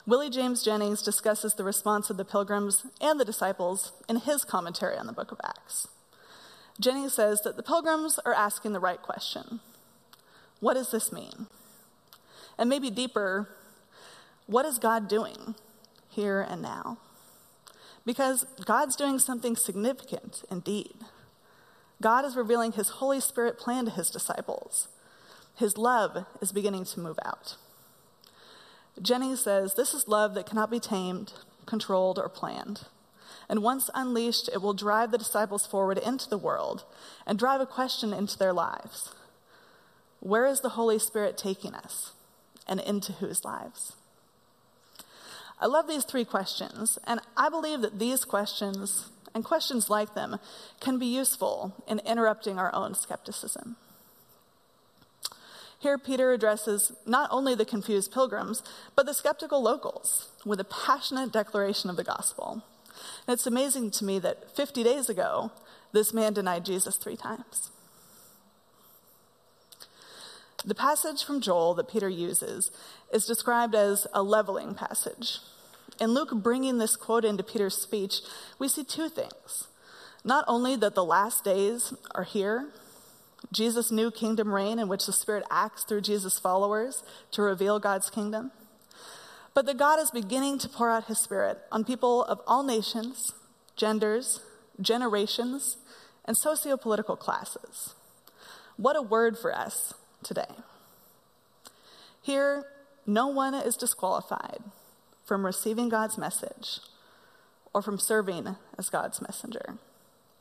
Willie 0.10 0.32
James 0.32 0.64
Jennings 0.64 1.04
discusses 1.04 1.54
the 1.54 1.64
response 1.64 2.10
of 2.10 2.18
the 2.18 2.26
pilgrims 2.26 2.84
and 3.00 3.20
the 3.20 3.26
disciples 3.26 3.92
in 4.10 4.16
his 4.16 4.44
commentary 4.44 4.98
on 4.98 5.06
the 5.06 5.14
book 5.14 5.32
of 5.32 5.40
Acts. 5.44 5.88
Jennings 6.80 7.14
says 7.14 7.44
that 7.44 7.58
the 7.58 7.62
pilgrims 7.62 8.20
are 8.26 8.34
asking 8.34 8.74
the 8.74 8.80
right 8.80 9.00
question 9.04 9.60
What 10.62 10.74
does 10.74 10.90
this 10.90 11.12
mean? 11.12 11.46
And 12.58 12.68
maybe 12.68 12.90
deeper, 12.90 13.50
what 14.48 14.66
is 14.66 14.80
God 14.80 15.08
doing 15.08 15.54
here 16.10 16.42
and 16.42 16.64
now? 16.64 16.98
Because 18.04 18.48
God's 18.66 18.96
doing 18.96 19.20
something 19.20 19.56
significant 19.56 20.42
indeed. 20.50 20.96
God 22.02 22.26
is 22.26 22.36
revealing 22.36 22.72
his 22.72 22.90
Holy 22.98 23.20
Spirit 23.20 23.60
plan 23.60 23.86
to 23.86 23.92
his 23.92 24.10
disciples. 24.10 24.88
His 25.56 25.78
love 25.78 26.26
is 26.42 26.52
beginning 26.52 26.86
to 26.86 27.00
move 27.00 27.20
out. 27.24 27.58
Jennings 29.02 29.42
says 29.42 29.76
this 29.76 29.94
is 29.94 30.08
love 30.08 30.34
that 30.34 30.46
cannot 30.46 30.72
be 30.72 30.80
tamed, 30.80 31.34
controlled, 31.66 32.20
or 32.20 32.30
planned. 32.30 32.86
And 33.48 33.64
once 33.64 33.90
unleashed, 33.94 34.50
it 34.54 34.62
will 34.62 34.74
drive 34.74 35.12
the 35.12 35.18
disciples 35.18 35.66
forward 35.66 35.98
into 35.98 36.30
the 36.30 36.38
world 36.38 36.84
and 37.26 37.40
drive 37.40 37.62
a 37.62 37.66
question 37.66 38.14
into 38.14 38.38
their 38.38 38.54
lives 38.54 39.14
Where 40.20 40.46
is 40.46 40.62
the 40.62 40.70
Holy 40.70 41.00
Spirit 41.00 41.38
taking 41.38 41.74
us, 41.74 42.14
and 42.68 42.80
into 42.80 43.14
whose 43.14 43.44
lives? 43.44 43.94
I 45.62 45.66
love 45.66 45.88
these 45.88 46.06
three 46.06 46.26
questions, 46.26 46.98
and 47.06 47.20
I 47.36 47.50
believe 47.50 47.82
that 47.82 48.00
these 48.00 48.24
questions 48.24 49.10
and 49.34 49.44
questions 49.44 49.90
like 49.90 50.16
them 50.16 50.40
can 50.80 50.98
be 50.98 51.06
useful 51.06 51.74
in 51.88 52.00
interrupting 52.00 52.58
our 52.58 52.74
own 52.74 52.96
skepticism. 52.96 53.76
Here, 55.80 55.98
Peter 55.98 56.34
addresses 56.34 56.92
not 57.06 57.30
only 57.32 57.56
the 57.56 57.66
confused 57.66 58.12
pilgrims, 58.12 58.62
but 58.96 59.06
the 59.06 59.14
skeptical 59.14 59.62
locals 59.62 60.28
with 60.46 60.60
a 60.60 60.66
passionate 60.66 61.32
declaration 61.32 61.90
of 61.90 61.96
the 61.96 62.04
gospel. 62.04 62.64
And 63.26 63.34
it's 63.34 63.48
amazing 63.48 63.92
to 63.92 64.06
me 64.06 64.20
that 64.20 64.54
50 64.56 64.84
days 64.84 65.10
ago, 65.10 65.52
this 65.94 66.14
man 66.14 66.34
denied 66.34 66.66
Jesus 66.66 66.98
three 66.98 67.16
times. 67.16 67.72
The 70.66 70.76
passage 70.76 71.24
from 71.24 71.40
Joel 71.40 71.74
that 71.76 71.88
Peter 71.88 72.10
uses 72.10 72.72
is 73.14 73.26
described 73.26 73.74
as 73.74 74.06
a 74.14 74.22
leveling 74.22 74.76
passage. 74.76 75.40
In 76.02 76.14
Luke 76.14 76.32
bringing 76.34 76.78
this 76.78 76.98
quote 76.98 77.24
into 77.24 77.44
Peter's 77.44 77.78
speech, 77.78 78.20
we 78.60 78.68
see 78.68 78.84
two 78.84 79.08
things. 79.08 79.68
Not 80.26 80.44
only 80.48 80.76
that 80.76 80.96
the 80.96 81.06
last 81.06 81.46
days 81.46 81.94
are 82.12 82.26
here, 82.26 82.68
Jesus' 83.52 83.92
new 83.92 84.12
kingdom 84.12 84.54
reign 84.54 84.80
in 84.80 84.88
which 84.88 85.06
the 85.06 85.14
Spirit 85.14 85.44
acts 85.50 85.84
through 85.84 86.02
Jesus' 86.02 86.40
followers 86.40 87.04
to 87.32 87.42
reveal 87.42 87.80
God's 87.80 88.10
kingdom. 88.10 88.52
But 89.54 89.66
that 89.66 89.78
God 89.78 90.00
is 90.00 90.12
beginning 90.12 90.60
to 90.60 90.70
pour 90.70 90.90
out 90.90 91.06
his 91.06 91.20
Spirit 91.20 91.58
on 91.72 91.84
people 91.84 92.24
of 92.26 92.42
all 92.46 92.64
nations, 92.64 93.34
genders, 93.76 94.42
generations, 94.80 95.78
and 96.26 96.38
socio-political 96.38 97.16
classes. 97.16 97.96
What 98.78 98.96
a 98.96 99.02
word 99.02 99.38
for 99.38 99.56
us 99.56 99.94
today. 100.24 100.56
Here, 102.22 102.66
no 103.08 103.28
one 103.28 103.56
is 103.56 103.76
disqualified 103.76 104.60
from 105.26 105.46
receiving 105.46 105.90
God's 105.90 106.18
message 106.18 106.80
or 107.74 107.82
from 107.82 107.98
serving 107.98 108.56
as 108.78 108.90
God's 108.90 109.22
messenger. 109.22 109.66
I'm 109.68 109.80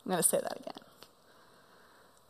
going 0.07 0.19
to 0.19 0.23
say 0.23 0.41
that 0.41 0.61
again. 0.61 0.88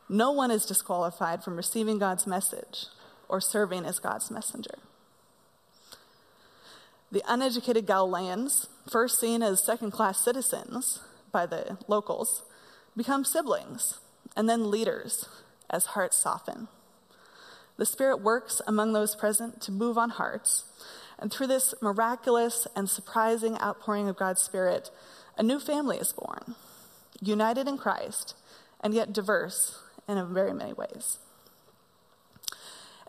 No 0.08 0.30
one 0.30 0.50
is 0.50 0.64
disqualified 0.64 1.44
from 1.44 1.56
receiving 1.56 1.98
God's 1.98 2.26
message 2.26 2.86
or 3.28 3.40
serving 3.40 3.84
as 3.84 3.98
God's 3.98 4.30
messenger. 4.30 4.78
The 7.12 7.22
uneducated 7.26 7.86
Galileans, 7.86 8.68
first 8.90 9.18
seen 9.18 9.42
as 9.42 9.62
second 9.62 9.90
class 9.90 10.20
citizens 10.22 11.00
by 11.30 11.46
the 11.46 11.78
locals, 11.86 12.42
become 12.96 13.24
siblings 13.24 13.98
and 14.36 14.48
then 14.48 14.70
leaders 14.70 15.28
as 15.70 15.86
hearts 15.86 16.16
soften. 16.16 16.68
The 17.76 17.86
Spirit 17.86 18.20
works 18.20 18.60
among 18.66 18.92
those 18.92 19.14
present 19.14 19.60
to 19.62 19.72
move 19.72 19.96
on 19.96 20.10
hearts, 20.10 20.64
and 21.18 21.32
through 21.32 21.46
this 21.46 21.74
miraculous 21.80 22.66
and 22.74 22.90
surprising 22.90 23.58
outpouring 23.60 24.08
of 24.08 24.16
God's 24.16 24.42
Spirit, 24.42 24.90
a 25.36 25.42
new 25.42 25.60
family 25.60 25.98
is 25.98 26.12
born, 26.12 26.56
united 27.20 27.68
in 27.68 27.78
Christ 27.78 28.34
and 28.80 28.94
yet 28.94 29.12
diverse 29.12 29.78
in 30.08 30.32
very 30.32 30.54
many 30.54 30.72
ways. 30.72 31.18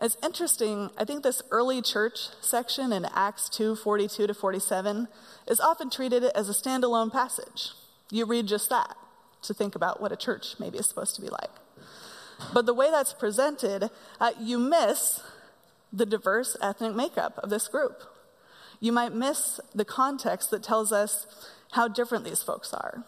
It's 0.02 0.16
interesting, 0.22 0.90
I 0.96 1.04
think 1.04 1.22
this 1.22 1.42
early 1.50 1.82
church 1.82 2.28
section 2.40 2.92
in 2.92 3.06
Acts 3.14 3.48
2 3.50 3.76
42 3.76 4.26
to 4.26 4.34
47 4.34 5.08
is 5.46 5.60
often 5.60 5.90
treated 5.90 6.24
as 6.24 6.48
a 6.48 6.52
standalone 6.52 7.12
passage. 7.12 7.72
You 8.10 8.24
read 8.24 8.46
just 8.46 8.70
that 8.70 8.96
to 9.42 9.54
think 9.54 9.74
about 9.74 10.00
what 10.00 10.12
a 10.12 10.16
church 10.16 10.54
maybe 10.58 10.78
is 10.78 10.86
supposed 10.86 11.14
to 11.16 11.22
be 11.22 11.28
like. 11.28 11.50
But 12.54 12.64
the 12.64 12.74
way 12.74 12.90
that's 12.90 13.12
presented, 13.12 13.90
uh, 14.18 14.32
you 14.40 14.58
miss 14.58 15.20
the 15.92 16.06
diverse 16.06 16.56
ethnic 16.62 16.94
makeup 16.94 17.38
of 17.38 17.50
this 17.50 17.68
group. 17.68 18.02
You 18.80 18.92
might 18.92 19.14
miss 19.14 19.60
the 19.74 19.84
context 19.84 20.50
that 20.50 20.62
tells 20.62 20.92
us 20.92 21.26
how 21.72 21.88
different 21.88 22.24
these 22.24 22.42
folks 22.42 22.72
are. 22.72 23.04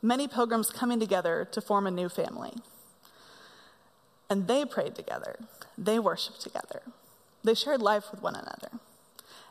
Many 0.00 0.28
pilgrims 0.28 0.70
coming 0.70 1.00
together 1.00 1.48
to 1.50 1.60
form 1.60 1.86
a 1.86 1.90
new 1.90 2.08
family. 2.08 2.52
And 4.30 4.46
they 4.46 4.64
prayed 4.64 4.94
together, 4.94 5.36
they 5.76 5.98
worshiped 5.98 6.40
together, 6.40 6.82
they 7.42 7.54
shared 7.54 7.80
life 7.80 8.10
with 8.10 8.22
one 8.22 8.34
another, 8.34 8.80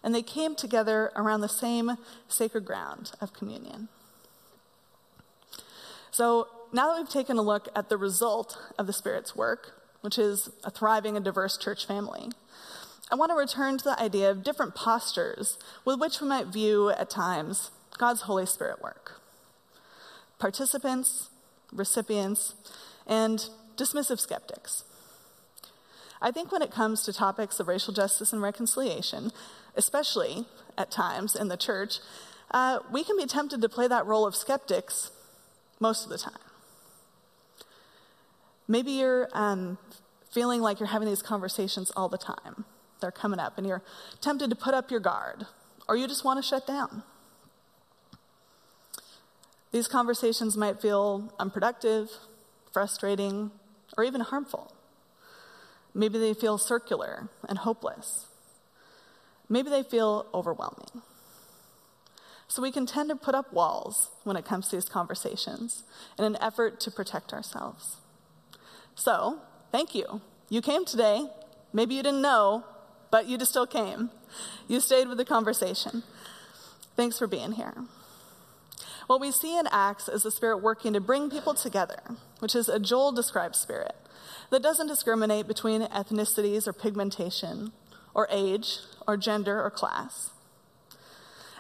and 0.04 0.14
they 0.14 0.22
came 0.22 0.56
together 0.56 1.12
around 1.16 1.42
the 1.42 1.50
same 1.50 1.98
sacred 2.28 2.66
ground 2.66 3.12
of 3.20 3.34
communion. 3.34 3.90
So 6.12 6.48
now 6.72 6.90
that 6.90 6.98
we've 6.98 7.10
taken 7.10 7.38
a 7.38 7.42
look 7.42 7.70
at 7.76 7.90
the 7.90 7.98
result 7.98 8.58
of 8.78 8.88
the 8.88 8.94
Spirit's 8.94 9.36
work, 9.36 9.82
which 10.02 10.20
is 10.20 10.50
a 10.64 10.70
thriving 10.70 11.16
and 11.16 11.26
diverse 11.26 11.58
church 11.58 11.86
family, 11.86 12.30
I 13.10 13.16
want 13.16 13.32
to 13.32 13.36
return 13.36 13.78
to 13.78 13.84
the 13.84 14.00
idea 14.00 14.30
of 14.30 14.44
different 14.44 14.76
postures 14.76 15.58
with 15.86 16.00
which 16.00 16.20
we 16.20 16.28
might 16.28 16.48
view 16.48 16.90
at 16.90 17.10
times 17.10 17.72
God's 17.98 18.22
Holy 18.22 18.46
Spirit 18.46 18.82
work. 18.82 19.22
Participants, 20.40 21.30
recipients, 21.72 22.54
and 23.08 23.50
dismissive 23.78 24.20
skeptics. 24.20 24.84
I 26.22 26.32
think 26.32 26.52
when 26.52 26.62
it 26.62 26.72
comes 26.72 27.04
to 27.04 27.14
topics 27.14 27.60
of 27.60 27.68
racial 27.68 27.94
justice 27.94 28.34
and 28.34 28.42
reconciliation, 28.42 29.32
especially 29.76 30.46
at 30.78 30.90
times 30.90 31.36
in 31.36 31.48
the 31.48 31.58
church, 31.58 32.00
uh, 32.52 32.80
we 32.92 33.04
can 33.04 33.18
be 33.18 33.26
tempted 33.26 33.62
to 33.62 33.70
play 33.70 33.88
that 33.88 34.06
role 34.06 34.26
of 34.26 34.36
skeptics 34.36 35.12
most 35.80 36.04
of 36.04 36.10
the 36.10 36.18
time. 36.18 36.34
Maybe 38.68 38.92
you're 38.92 39.30
um, 39.34 39.78
feeling 40.32 40.62
like 40.62 40.80
you're 40.80 40.88
having 40.88 41.08
these 41.08 41.22
conversations 41.22 41.92
all 41.96 42.10
the 42.10 42.18
time. 42.18 42.66
They're 43.00 43.12
coming 43.12 43.40
up, 43.40 43.58
and 43.58 43.68
you're 43.68 43.84
tempted 44.22 44.50
to 44.50 44.56
put 44.56 44.74
up 44.74 44.90
your 44.90 45.00
guard, 45.00 45.46
or 45.88 45.96
you 45.96 46.08
just 46.08 46.26
want 46.26 46.44
to 46.44 46.48
shut 46.48 46.66
down. 46.66 47.04
These 49.72 49.88
conversations 49.88 50.58
might 50.58 50.82
feel 50.82 51.34
unproductive, 51.40 52.10
frustrating, 52.74 53.52
or 53.98 54.04
even 54.04 54.22
harmful. 54.22 54.72
Maybe 55.94 56.20
they 56.20 56.34
feel 56.34 56.58
circular 56.58 57.30
and 57.50 57.58
hopeless. 57.58 58.28
Maybe 59.50 59.70
they 59.70 59.84
feel 59.84 60.28
overwhelming. 60.34 61.02
So 62.48 62.62
we 62.62 62.72
can 62.72 62.86
tend 62.86 63.10
to 63.10 63.16
put 63.16 63.36
up 63.36 63.52
walls 63.52 64.10
when 64.24 64.38
it 64.38 64.46
comes 64.46 64.70
to 64.70 64.76
these 64.76 64.88
conversations 64.88 65.84
in 66.18 66.24
an 66.24 66.38
effort 66.40 66.80
to 66.82 66.92
protect 66.92 67.34
ourselves. 67.34 67.98
So, 68.96 69.40
thank 69.72 69.94
you. 69.94 70.22
You 70.50 70.62
came 70.62 70.86
today. 70.86 71.28
Maybe 71.74 71.96
you 71.96 72.04
didn't 72.04 72.22
know, 72.22 72.64
but 73.12 73.28
you 73.28 73.38
just 73.38 73.52
still 73.52 73.68
came. 73.68 74.12
You 74.68 74.80
stayed 74.80 75.08
with 75.08 75.18
the 75.18 75.26
conversation. 75.26 76.04
Thanks 76.96 77.18
for 77.18 77.28
being 77.28 77.54
here. 77.54 77.74
What 79.08 79.22
we 79.22 79.32
see 79.32 79.58
in 79.58 79.68
Acts 79.72 80.10
is 80.10 80.24
the 80.24 80.32
Spirit 80.32 80.58
working 80.58 80.94
to 80.94 81.00
bring 81.00 81.30
people 81.30 81.54
together, 81.54 82.02
which 82.40 82.56
is 82.56 82.68
a 82.68 82.78
Joel 82.78 83.14
described 83.14 83.56
spirit 83.56 83.96
that 84.50 84.62
doesn't 84.62 84.88
discriminate 84.88 85.48
between 85.48 85.82
ethnicities 85.82 86.68
or 86.68 86.74
pigmentation 86.74 87.72
or 88.14 88.28
age 88.30 88.80
or 89.08 89.16
gender 89.16 89.64
or 89.64 89.70
class. 89.70 90.32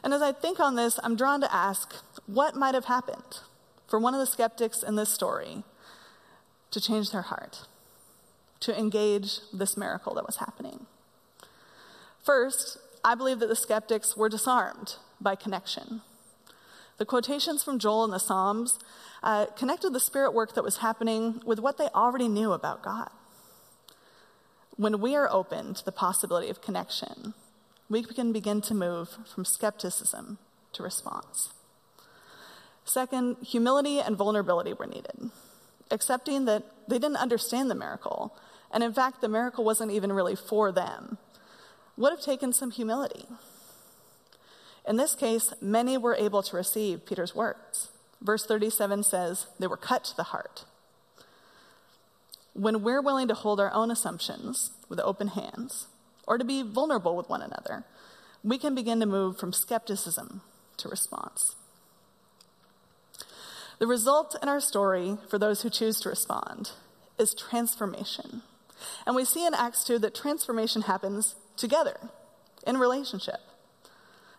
And 0.03 0.13
as 0.13 0.21
I 0.21 0.33
think 0.33 0.59
on 0.59 0.75
this, 0.75 0.99
I'm 1.03 1.15
drawn 1.15 1.41
to 1.41 1.53
ask 1.53 1.95
what 2.25 2.55
might 2.55 2.75
have 2.75 2.85
happened 2.85 3.39
for 3.87 3.99
one 3.99 4.13
of 4.13 4.19
the 4.19 4.25
skeptics 4.25 4.83
in 4.83 4.95
this 4.95 5.09
story 5.09 5.63
to 6.71 6.81
change 6.81 7.11
their 7.11 7.23
heart, 7.23 7.65
to 8.59 8.77
engage 8.77 9.39
this 9.53 9.77
miracle 9.77 10.13
that 10.15 10.25
was 10.25 10.37
happening. 10.37 10.85
First, 12.21 12.77
I 13.05 13.15
believe 13.15 13.39
that 13.39 13.47
the 13.47 13.55
skeptics 13.55 14.17
were 14.17 14.27
disarmed 14.27 14.95
by 15.21 15.35
connection. 15.35 16.01
The 16.97 17.05
quotations 17.05 17.63
from 17.63 17.79
Joel 17.79 18.05
and 18.05 18.13
the 18.13 18.19
Psalms 18.19 18.79
uh, 19.21 19.47
connected 19.57 19.93
the 19.93 19.99
spirit 19.99 20.33
work 20.33 20.55
that 20.55 20.63
was 20.63 20.77
happening 20.77 21.41
with 21.45 21.59
what 21.59 21.77
they 21.77 21.89
already 21.93 22.27
knew 22.27 22.53
about 22.53 22.83
God. 22.83 23.09
When 24.75 24.99
we 24.99 25.15
are 25.15 25.29
open 25.31 25.73
to 25.75 25.85
the 25.85 25.91
possibility 25.91 26.49
of 26.49 26.61
connection, 26.61 27.33
we 27.89 28.03
can 28.03 28.31
begin 28.31 28.61
to 28.61 28.73
move 28.73 29.17
from 29.33 29.45
skepticism 29.45 30.39
to 30.73 30.83
response. 30.83 31.53
Second, 32.83 33.37
humility 33.41 33.99
and 33.99 34.15
vulnerability 34.15 34.73
were 34.73 34.87
needed, 34.87 35.31
accepting 35.91 36.45
that 36.45 36.63
they 36.87 36.97
didn't 36.97 37.17
understand 37.17 37.69
the 37.69 37.75
miracle, 37.75 38.35
and 38.71 38.83
in 38.83 38.93
fact, 38.93 39.21
the 39.21 39.27
miracle 39.27 39.63
wasn't 39.63 39.91
even 39.91 40.11
really 40.13 40.35
for 40.35 40.71
them, 40.71 41.17
would 41.95 42.11
have 42.11 42.21
taken 42.21 42.53
some 42.53 42.71
humility. 42.71 43.25
In 44.87 44.95
this 44.95 45.15
case, 45.15 45.53
many 45.61 45.97
were 45.97 46.15
able 46.15 46.41
to 46.41 46.55
receive 46.55 47.05
Peter's 47.05 47.35
words. 47.35 47.89
Verse 48.21 48.45
37 48.45 49.03
says, 49.03 49.47
they 49.59 49.67
were 49.67 49.77
cut 49.77 50.05
to 50.05 50.15
the 50.15 50.23
heart. 50.23 50.63
When 52.53 52.81
we're 52.81 53.01
willing 53.01 53.27
to 53.27 53.33
hold 53.33 53.59
our 53.59 53.71
own 53.73 53.91
assumptions 53.91 54.71
with 54.89 54.99
open 55.01 55.27
hands, 55.29 55.87
or 56.25 56.37
to 56.37 56.45
be 56.45 56.63
vulnerable 56.63 57.15
with 57.15 57.29
one 57.29 57.41
another, 57.41 57.83
we 58.43 58.57
can 58.57 58.73
begin 58.73 58.99
to 59.01 59.05
move 59.05 59.37
from 59.37 59.53
skepticism 59.53 60.41
to 60.77 60.89
response. 60.89 61.55
The 63.79 63.87
result 63.87 64.35
in 64.41 64.49
our 64.49 64.59
story 64.59 65.17
for 65.29 65.37
those 65.37 65.61
who 65.61 65.69
choose 65.69 65.99
to 65.99 66.09
respond 66.09 66.71
is 67.19 67.35
transformation. 67.35 68.41
And 69.05 69.15
we 69.15 69.25
see 69.25 69.45
in 69.45 69.53
Acts 69.53 69.83
2 69.83 69.99
that 69.99 70.15
transformation 70.15 70.83
happens 70.83 71.35
together 71.55 71.97
in 72.65 72.77
relationship. 72.77 73.41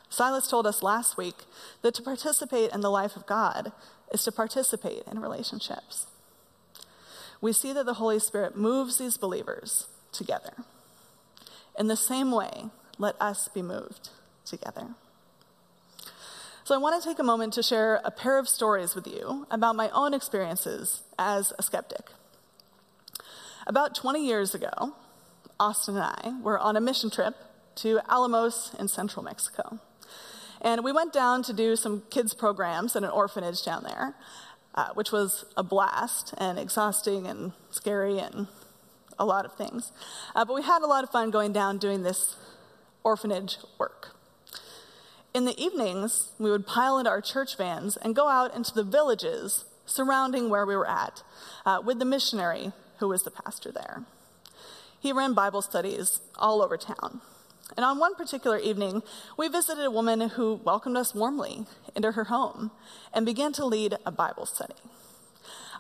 Silas 0.08 0.48
told 0.48 0.66
us 0.66 0.82
last 0.82 1.16
week 1.16 1.36
that 1.82 1.94
to 1.94 2.02
participate 2.02 2.72
in 2.72 2.80
the 2.80 2.90
life 2.90 3.16
of 3.16 3.26
God 3.26 3.72
is 4.12 4.24
to 4.24 4.32
participate 4.32 5.02
in 5.10 5.20
relationships. 5.20 6.06
We 7.40 7.52
see 7.52 7.72
that 7.72 7.86
the 7.86 7.94
Holy 7.94 8.18
Spirit 8.18 8.56
moves 8.56 8.98
these 8.98 9.16
believers 9.16 9.86
together. 10.12 10.54
In 11.78 11.86
the 11.86 11.96
same 11.96 12.32
way, 12.32 12.70
let 12.98 13.20
us 13.20 13.48
be 13.48 13.62
moved 13.62 14.10
together. 14.44 14.88
So, 16.64 16.74
I 16.74 16.78
want 16.78 17.00
to 17.00 17.08
take 17.08 17.18
a 17.18 17.22
moment 17.22 17.54
to 17.54 17.62
share 17.62 18.00
a 18.04 18.10
pair 18.10 18.38
of 18.38 18.46
stories 18.46 18.94
with 18.94 19.06
you 19.06 19.46
about 19.50 19.74
my 19.74 19.88
own 19.90 20.12
experiences 20.12 21.02
as 21.18 21.52
a 21.58 21.62
skeptic. 21.62 22.10
About 23.66 23.94
20 23.94 24.26
years 24.26 24.54
ago, 24.54 24.94
Austin 25.58 25.96
and 25.96 26.04
I 26.04 26.40
were 26.42 26.58
on 26.58 26.76
a 26.76 26.80
mission 26.80 27.10
trip 27.10 27.34
to 27.76 28.00
Alamos 28.08 28.74
in 28.78 28.88
central 28.88 29.22
Mexico. 29.22 29.78
And 30.60 30.82
we 30.84 30.92
went 30.92 31.12
down 31.12 31.42
to 31.44 31.52
do 31.52 31.76
some 31.76 32.02
kids' 32.10 32.34
programs 32.34 32.96
at 32.96 33.04
an 33.04 33.10
orphanage 33.10 33.64
down 33.64 33.84
there, 33.84 34.14
uh, 34.74 34.88
which 34.94 35.12
was 35.12 35.44
a 35.56 35.62
blast 35.62 36.34
and 36.38 36.58
exhausting 36.58 37.26
and 37.26 37.52
scary 37.70 38.18
and 38.18 38.48
a 39.18 39.24
lot 39.24 39.44
of 39.44 39.54
things. 39.54 39.92
Uh, 40.34 40.44
but 40.44 40.54
we 40.54 40.62
had 40.62 40.82
a 40.82 40.86
lot 40.86 41.04
of 41.04 41.10
fun 41.10 41.30
going 41.30 41.52
down 41.52 41.78
doing 41.78 42.02
this 42.02 42.36
orphanage 43.04 43.58
work. 43.78 44.14
In 45.34 45.44
the 45.44 45.60
evenings, 45.62 46.32
we 46.38 46.50
would 46.50 46.66
pile 46.66 46.98
into 46.98 47.10
our 47.10 47.20
church 47.20 47.56
vans 47.56 47.96
and 47.96 48.16
go 48.16 48.28
out 48.28 48.54
into 48.54 48.74
the 48.74 48.82
villages 48.82 49.64
surrounding 49.86 50.50
where 50.50 50.66
we 50.66 50.76
were 50.76 50.88
at 50.88 51.22
uh, 51.64 51.80
with 51.84 51.98
the 51.98 52.04
missionary 52.04 52.72
who 52.98 53.08
was 53.08 53.22
the 53.22 53.30
pastor 53.30 53.70
there. 53.70 54.02
He 55.00 55.12
ran 55.12 55.34
Bible 55.34 55.62
studies 55.62 56.20
all 56.36 56.60
over 56.62 56.76
town. 56.76 57.20
And 57.76 57.84
on 57.84 57.98
one 57.98 58.14
particular 58.14 58.58
evening, 58.58 59.02
we 59.36 59.48
visited 59.48 59.84
a 59.84 59.90
woman 59.90 60.20
who 60.30 60.54
welcomed 60.64 60.96
us 60.96 61.14
warmly 61.14 61.66
into 61.94 62.12
her 62.12 62.24
home 62.24 62.70
and 63.12 63.26
began 63.26 63.52
to 63.52 63.64
lead 63.64 63.96
a 64.04 64.10
Bible 64.10 64.46
study. 64.46 64.74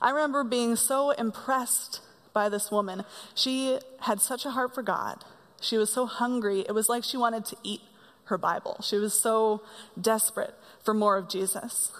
I 0.00 0.10
remember 0.10 0.44
being 0.44 0.76
so 0.76 1.10
impressed 1.10 2.00
by 2.32 2.48
this 2.48 2.70
woman. 2.70 3.04
She 3.34 3.78
had 4.00 4.20
such 4.20 4.46
a 4.46 4.50
heart 4.50 4.74
for 4.74 4.82
God. 4.82 5.24
She 5.60 5.76
was 5.76 5.92
so 5.92 6.06
hungry. 6.06 6.60
It 6.60 6.72
was 6.72 6.88
like 6.88 7.02
she 7.02 7.16
wanted 7.16 7.44
to 7.46 7.56
eat 7.64 7.80
her 8.24 8.38
Bible. 8.38 8.80
She 8.82 8.96
was 8.96 9.18
so 9.18 9.62
desperate 10.00 10.54
for 10.84 10.94
more 10.94 11.16
of 11.16 11.28
Jesus. 11.28 11.90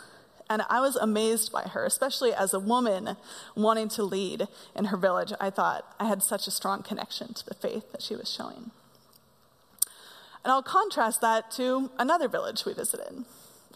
And 0.50 0.62
I 0.70 0.80
was 0.80 0.96
amazed 0.96 1.52
by 1.52 1.62
her, 1.62 1.84
especially 1.84 2.32
as 2.32 2.54
a 2.54 2.60
woman 2.60 3.16
wanting 3.54 3.88
to 3.90 4.02
lead 4.02 4.46
in 4.74 4.86
her 4.86 4.96
village. 4.96 5.32
I 5.40 5.50
thought 5.50 5.84
I 5.98 6.06
had 6.06 6.22
such 6.22 6.46
a 6.46 6.50
strong 6.50 6.82
connection 6.82 7.34
to 7.34 7.44
the 7.44 7.54
faith 7.54 7.90
that 7.92 8.02
she 8.02 8.14
was 8.14 8.30
showing. 8.30 8.70
And 10.44 10.52
I'll 10.52 10.62
contrast 10.62 11.20
that 11.20 11.50
to 11.52 11.90
another 11.98 12.28
village 12.28 12.64
we 12.64 12.74
visited. 12.74 13.24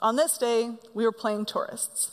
On 0.01 0.17
this 0.17 0.39
day, 0.39 0.73
we 0.95 1.05
were 1.05 1.13
playing 1.13 1.47
tourists. 1.47 2.13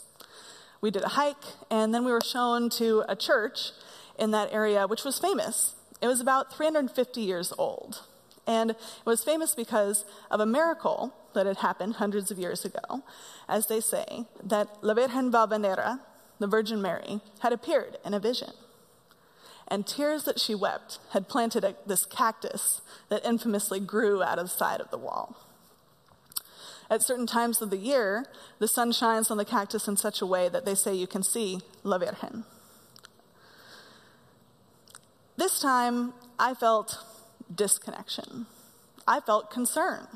We 0.80 0.90
did 0.90 1.02
a 1.02 1.10
hike, 1.10 1.44
and 1.70 1.92
then 1.94 2.04
we 2.04 2.12
were 2.12 2.20
shown 2.20 2.70
to 2.70 3.04
a 3.08 3.16
church 3.16 3.72
in 4.18 4.30
that 4.30 4.52
area, 4.52 4.86
which 4.86 5.04
was 5.04 5.18
famous. 5.18 5.74
It 6.00 6.06
was 6.06 6.20
about 6.20 6.54
350 6.54 7.20
years 7.20 7.52
old. 7.58 8.02
And 8.46 8.70
it 8.70 8.78
was 9.04 9.22
famous 9.22 9.54
because 9.54 10.04
of 10.30 10.40
a 10.40 10.46
miracle 10.46 11.14
that 11.34 11.46
had 11.46 11.58
happened 11.58 11.96
hundreds 11.96 12.30
of 12.30 12.38
years 12.38 12.64
ago, 12.64 13.02
as 13.48 13.66
they 13.66 13.80
say, 13.80 14.24
that 14.42 14.68
La 14.82 14.94
Virgen 14.94 15.30
Valvanera, 15.30 16.00
the 16.38 16.46
Virgin 16.46 16.80
Mary, 16.80 17.20
had 17.40 17.52
appeared 17.52 17.98
in 18.04 18.14
a 18.14 18.20
vision 18.20 18.50
and 19.70 19.86
tears 19.86 20.24
that 20.24 20.40
she 20.40 20.54
wept 20.54 20.98
had 21.10 21.28
planted 21.28 21.64
a, 21.64 21.76
this 21.86 22.04
cactus 22.04 22.80
that 23.08 23.24
infamously 23.24 23.78
grew 23.78 24.22
out 24.22 24.38
of 24.38 24.46
the 24.46 24.50
side 24.50 24.80
of 24.80 24.90
the 24.90 24.98
wall. 24.98 25.36
At 26.90 27.02
certain 27.02 27.26
times 27.26 27.62
of 27.62 27.70
the 27.70 27.76
year, 27.76 28.26
the 28.58 28.66
sun 28.66 28.90
shines 28.90 29.30
on 29.30 29.36
the 29.38 29.44
cactus 29.44 29.86
in 29.86 29.96
such 29.96 30.20
a 30.20 30.26
way 30.26 30.48
that 30.48 30.64
they 30.64 30.74
say 30.74 30.92
you 30.92 31.06
can 31.06 31.22
see 31.22 31.60
La 31.84 31.98
Virgen. 31.98 32.44
This 35.36 35.60
time, 35.60 36.12
I 36.38 36.52
felt 36.52 36.98
disconnection. 37.54 38.46
I 39.06 39.20
felt 39.20 39.52
concern. 39.52 40.08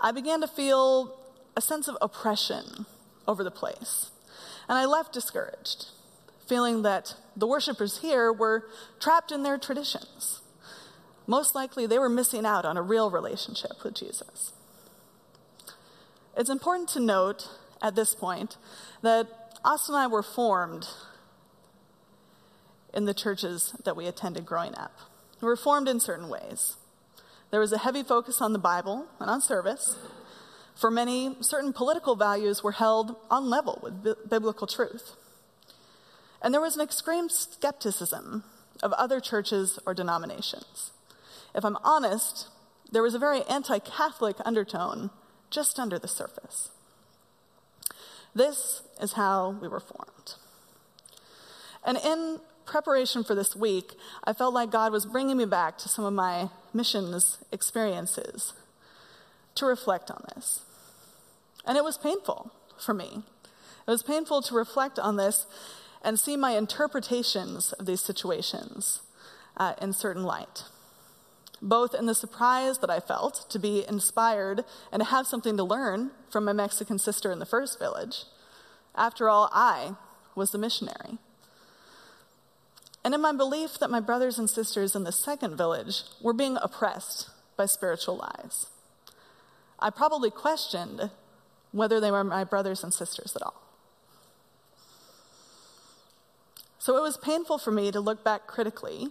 I 0.00 0.10
began 0.10 0.40
to 0.40 0.48
feel 0.48 1.16
a 1.56 1.60
sense 1.60 1.86
of 1.86 1.96
oppression 2.02 2.86
over 3.28 3.44
the 3.44 3.50
place. 3.52 4.10
And 4.68 4.76
I 4.76 4.84
left 4.84 5.12
discouraged 5.12 5.86
feeling 6.52 6.82
that 6.82 7.14
the 7.34 7.46
worshippers 7.46 8.00
here 8.02 8.30
were 8.30 8.66
trapped 9.00 9.32
in 9.32 9.42
their 9.42 9.56
traditions. 9.56 10.42
Most 11.26 11.54
likely, 11.54 11.86
they 11.86 11.98
were 11.98 12.10
missing 12.10 12.44
out 12.44 12.66
on 12.66 12.76
a 12.76 12.82
real 12.82 13.10
relationship 13.10 13.82
with 13.82 13.94
Jesus. 13.94 14.52
It's 16.36 16.50
important 16.50 16.90
to 16.90 17.00
note 17.00 17.48
at 17.80 17.94
this 17.94 18.14
point 18.14 18.58
that 19.00 19.28
Austin 19.64 19.94
and 19.94 20.04
I 20.04 20.06
were 20.08 20.22
formed 20.22 20.88
in 22.92 23.06
the 23.06 23.14
churches 23.14 23.74
that 23.86 23.96
we 23.96 24.06
attended 24.06 24.44
growing 24.44 24.74
up. 24.76 24.92
We 25.40 25.48
were 25.48 25.56
formed 25.56 25.88
in 25.88 26.00
certain 26.00 26.28
ways. 26.28 26.76
There 27.50 27.60
was 27.60 27.72
a 27.72 27.78
heavy 27.78 28.02
focus 28.02 28.42
on 28.42 28.52
the 28.52 28.58
Bible 28.58 29.06
and 29.20 29.30
on 29.30 29.40
service. 29.40 29.96
For 30.74 30.90
many, 30.90 31.34
certain 31.40 31.72
political 31.72 32.14
values 32.14 32.62
were 32.62 32.72
held 32.72 33.16
on 33.30 33.48
level 33.48 33.80
with 33.82 34.04
bi- 34.04 34.28
biblical 34.28 34.66
truth. 34.66 35.16
And 36.42 36.52
there 36.52 36.60
was 36.60 36.76
an 36.76 36.82
extreme 36.82 37.28
skepticism 37.28 38.44
of 38.82 38.92
other 38.94 39.20
churches 39.20 39.78
or 39.86 39.94
denominations. 39.94 40.90
If 41.54 41.64
I'm 41.64 41.78
honest, 41.84 42.48
there 42.90 43.02
was 43.02 43.14
a 43.14 43.18
very 43.18 43.42
anti 43.44 43.78
Catholic 43.78 44.36
undertone 44.44 45.10
just 45.50 45.78
under 45.78 45.98
the 45.98 46.08
surface. 46.08 46.70
This 48.34 48.82
is 49.00 49.12
how 49.12 49.50
we 49.60 49.68
were 49.68 49.80
formed. 49.80 50.34
And 51.84 51.98
in 51.98 52.40
preparation 52.64 53.22
for 53.22 53.34
this 53.34 53.54
week, 53.54 53.92
I 54.24 54.32
felt 54.32 54.54
like 54.54 54.70
God 54.70 54.92
was 54.92 55.06
bringing 55.06 55.36
me 55.36 55.44
back 55.44 55.78
to 55.78 55.88
some 55.88 56.04
of 56.04 56.12
my 56.12 56.48
missions 56.72 57.38
experiences 57.52 58.54
to 59.56 59.66
reflect 59.66 60.10
on 60.10 60.24
this. 60.34 60.62
And 61.66 61.76
it 61.76 61.84
was 61.84 61.98
painful 61.98 62.50
for 62.78 62.94
me. 62.94 63.22
It 63.86 63.90
was 63.90 64.02
painful 64.02 64.42
to 64.42 64.54
reflect 64.54 64.98
on 64.98 65.16
this 65.16 65.46
and 66.02 66.18
see 66.18 66.36
my 66.36 66.52
interpretations 66.52 67.72
of 67.74 67.86
these 67.86 68.00
situations 68.00 69.02
uh, 69.56 69.74
in 69.80 69.92
certain 69.92 70.24
light. 70.24 70.64
Both 71.60 71.94
in 71.94 72.06
the 72.06 72.14
surprise 72.14 72.78
that 72.78 72.90
I 72.90 72.98
felt 72.98 73.48
to 73.50 73.58
be 73.58 73.86
inspired 73.86 74.64
and 74.90 75.00
to 75.00 75.08
have 75.08 75.26
something 75.26 75.56
to 75.56 75.64
learn 75.64 76.10
from 76.30 76.44
my 76.44 76.52
Mexican 76.52 76.98
sister 76.98 77.30
in 77.30 77.38
the 77.38 77.46
first 77.46 77.78
village. 77.78 78.24
After 78.96 79.28
all, 79.28 79.48
I 79.52 79.94
was 80.34 80.50
the 80.50 80.58
missionary. 80.58 81.18
And 83.04 83.14
in 83.14 83.20
my 83.20 83.32
belief 83.32 83.78
that 83.78 83.90
my 83.90 84.00
brothers 84.00 84.38
and 84.38 84.48
sisters 84.48 84.94
in 84.94 85.04
the 85.04 85.12
second 85.12 85.56
village 85.56 86.02
were 86.20 86.32
being 86.32 86.58
oppressed 86.60 87.30
by 87.56 87.66
spiritual 87.66 88.16
lies. 88.16 88.66
I 89.78 89.90
probably 89.90 90.30
questioned 90.30 91.10
whether 91.72 92.00
they 92.00 92.10
were 92.10 92.24
my 92.24 92.44
brothers 92.44 92.84
and 92.84 92.94
sisters 92.94 93.34
at 93.34 93.42
all. 93.42 93.71
So 96.82 96.96
it 96.96 97.00
was 97.00 97.16
painful 97.16 97.58
for 97.58 97.70
me 97.70 97.92
to 97.92 98.00
look 98.00 98.24
back 98.24 98.48
critically 98.48 99.10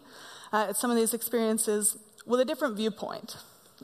uh, 0.52 0.66
at 0.72 0.76
some 0.76 0.92
of 0.92 0.98
these 0.98 1.14
experiences 1.14 1.96
with 2.26 2.42
a 2.42 2.44
different 2.44 2.76
viewpoint 2.76 3.38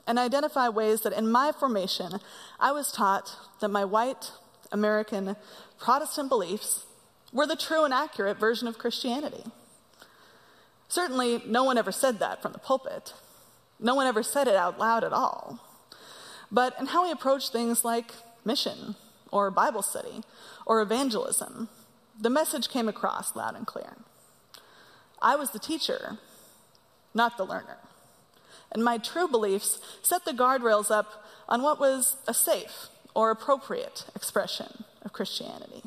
and 0.06 0.18
identify 0.18 0.68
ways 0.68 1.00
that 1.00 1.14
in 1.14 1.32
my 1.32 1.52
formation 1.58 2.20
I 2.60 2.70
was 2.70 2.92
taught 2.92 3.34
that 3.62 3.70
my 3.70 3.86
white 3.86 4.32
American 4.70 5.36
Protestant 5.78 6.28
beliefs 6.28 6.84
were 7.32 7.46
the 7.46 7.56
true 7.56 7.86
and 7.86 7.94
accurate 7.94 8.38
version 8.38 8.68
of 8.68 8.76
Christianity. 8.76 9.44
Certainly, 10.88 11.44
no 11.46 11.64
one 11.64 11.78
ever 11.78 11.90
said 11.90 12.18
that 12.18 12.42
from 12.42 12.52
the 12.52 12.58
pulpit. 12.58 13.14
No 13.80 13.94
one 13.94 14.06
ever 14.06 14.22
said 14.22 14.48
it 14.48 14.54
out 14.54 14.78
loud 14.78 15.02
at 15.02 15.14
all. 15.14 15.60
But 16.52 16.74
in 16.78 16.88
how 16.88 17.04
we 17.04 17.10
approach 17.10 17.48
things 17.48 17.86
like 17.86 18.12
mission 18.44 18.96
or 19.32 19.50
Bible 19.50 19.80
study 19.80 20.24
or 20.66 20.82
evangelism, 20.82 21.70
the 22.20 22.30
message 22.30 22.68
came 22.68 22.88
across 22.88 23.36
loud 23.36 23.56
and 23.56 23.66
clear. 23.66 23.96
I 25.20 25.36
was 25.36 25.50
the 25.50 25.58
teacher, 25.58 26.18
not 27.14 27.36
the 27.36 27.44
learner. 27.44 27.78
And 28.70 28.84
my 28.84 28.98
true 28.98 29.28
beliefs 29.28 29.78
set 30.02 30.24
the 30.24 30.32
guardrails 30.32 30.90
up 30.90 31.24
on 31.48 31.62
what 31.62 31.80
was 31.80 32.16
a 32.26 32.34
safe 32.34 32.88
or 33.14 33.30
appropriate 33.30 34.06
expression 34.14 34.84
of 35.02 35.12
Christianity. 35.12 35.82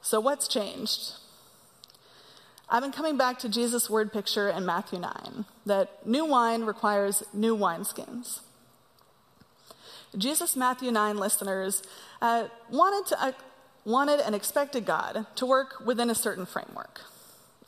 So, 0.00 0.18
what's 0.20 0.48
changed? 0.48 1.12
I've 2.68 2.82
been 2.82 2.92
coming 2.92 3.16
back 3.16 3.38
to 3.40 3.48
Jesus' 3.48 3.88
word 3.88 4.12
picture 4.12 4.48
in 4.48 4.66
Matthew 4.66 4.98
9 4.98 5.44
that 5.66 6.06
new 6.06 6.24
wine 6.24 6.64
requires 6.64 7.22
new 7.32 7.56
wineskins. 7.56 8.40
Jesus' 10.16 10.56
Matthew 10.56 10.90
9 10.90 11.16
listeners 11.16 11.82
uh, 12.20 12.48
wanted, 12.70 13.08
to, 13.10 13.22
uh, 13.22 13.32
wanted 13.84 14.20
and 14.20 14.34
expected 14.34 14.84
God 14.84 15.26
to 15.36 15.46
work 15.46 15.84
within 15.84 16.10
a 16.10 16.14
certain 16.14 16.46
framework. 16.46 17.00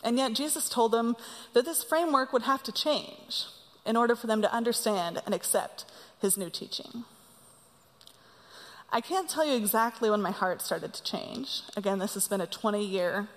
And 0.02 0.18
yet, 0.18 0.34
Jesus 0.34 0.68
told 0.68 0.92
them 0.92 1.16
that 1.54 1.64
this 1.64 1.82
framework 1.82 2.32
would 2.32 2.42
have 2.42 2.62
to 2.64 2.72
change 2.72 3.46
in 3.86 3.96
order 3.96 4.14
for 4.14 4.26
them 4.26 4.42
to 4.42 4.52
understand 4.52 5.22
and 5.24 5.34
accept 5.34 5.84
his 6.20 6.36
new 6.36 6.50
teaching. 6.50 7.04
I 8.90 9.00
can't 9.00 9.28
tell 9.28 9.44
you 9.44 9.56
exactly 9.56 10.10
when 10.10 10.22
my 10.22 10.30
heart 10.30 10.62
started 10.62 10.94
to 10.94 11.02
change. 11.02 11.62
Again, 11.76 11.98
this 11.98 12.14
has 12.14 12.28
been 12.28 12.40
a 12.40 12.46
20 12.46 12.84
year 12.84 13.28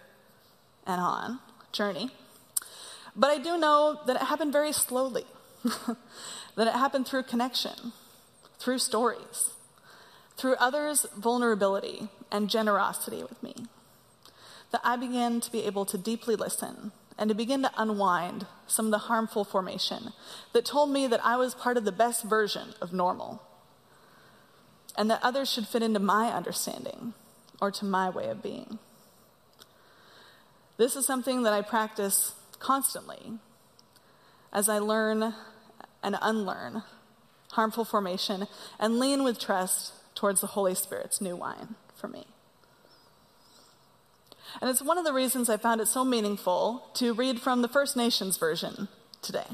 and 0.85 1.01
on 1.01 1.39
journey. 1.71 2.11
But 3.15 3.31
I 3.31 3.39
do 3.39 3.57
know 3.57 3.99
that 4.05 4.15
it 4.17 4.21
happened 4.23 4.53
very 4.53 4.71
slowly, 4.71 5.25
that 5.63 6.67
it 6.67 6.73
happened 6.73 7.07
through 7.07 7.23
connection, 7.23 7.91
through 8.59 8.77
stories, 8.77 9.51
through 10.37 10.55
others' 10.59 11.07
vulnerability 11.17 12.09
and 12.31 12.49
generosity 12.49 13.23
with 13.23 13.41
me, 13.41 13.53
that 14.71 14.81
I 14.83 14.97
began 14.97 15.39
to 15.41 15.51
be 15.51 15.63
able 15.63 15.85
to 15.85 15.97
deeply 15.97 16.35
listen 16.35 16.91
and 17.17 17.29
to 17.29 17.35
begin 17.35 17.63
to 17.63 17.71
unwind 17.77 18.45
some 18.67 18.85
of 18.85 18.91
the 18.91 18.97
harmful 18.99 19.43
formation 19.43 20.13
that 20.53 20.65
told 20.65 20.89
me 20.91 21.07
that 21.07 21.25
I 21.25 21.35
was 21.37 21.55
part 21.55 21.77
of 21.77 21.85
the 21.85 21.91
best 21.91 22.23
version 22.23 22.73
of 22.81 22.93
normal 22.93 23.41
and 24.97 25.09
that 25.09 25.19
others 25.23 25.51
should 25.51 25.67
fit 25.67 25.83
into 25.83 25.99
my 25.99 26.27
understanding 26.27 27.13
or 27.61 27.71
to 27.71 27.85
my 27.85 28.09
way 28.09 28.27
of 28.27 28.43
being. 28.43 28.79
This 30.77 30.95
is 30.95 31.05
something 31.05 31.43
that 31.43 31.53
I 31.53 31.61
practice 31.61 32.35
constantly 32.59 33.33
as 34.53 34.69
I 34.69 34.79
learn 34.79 35.33
and 36.03 36.17
unlearn 36.21 36.83
harmful 37.51 37.85
formation 37.85 38.47
and 38.79 38.99
lean 38.99 39.23
with 39.23 39.39
trust 39.39 39.93
towards 40.13 40.41
the 40.41 40.47
Holy 40.47 40.75
Spirit's 40.75 41.21
new 41.21 41.35
wine 41.35 41.75
for 41.97 42.07
me. 42.07 42.25
And 44.61 44.69
it's 44.69 44.81
one 44.81 44.97
of 44.97 45.05
the 45.05 45.13
reasons 45.13 45.49
I 45.49 45.57
found 45.57 45.81
it 45.81 45.87
so 45.87 46.05
meaningful 46.05 46.89
to 46.95 47.13
read 47.13 47.41
from 47.41 47.61
the 47.61 47.67
First 47.67 47.97
Nations 47.97 48.37
version 48.37 48.87
today. 49.21 49.47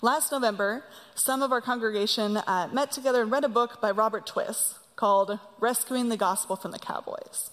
Last 0.00 0.32
November, 0.32 0.84
some 1.14 1.42
of 1.42 1.52
our 1.52 1.60
congregation 1.60 2.36
uh, 2.36 2.68
met 2.72 2.92
together 2.92 3.22
and 3.22 3.30
read 3.30 3.44
a 3.44 3.48
book 3.48 3.80
by 3.80 3.90
Robert 3.90 4.26
Twiss 4.26 4.78
called 4.96 5.38
Rescuing 5.60 6.08
the 6.08 6.16
Gospel 6.16 6.56
from 6.56 6.70
the 6.70 6.78
Cowboys 6.78 7.50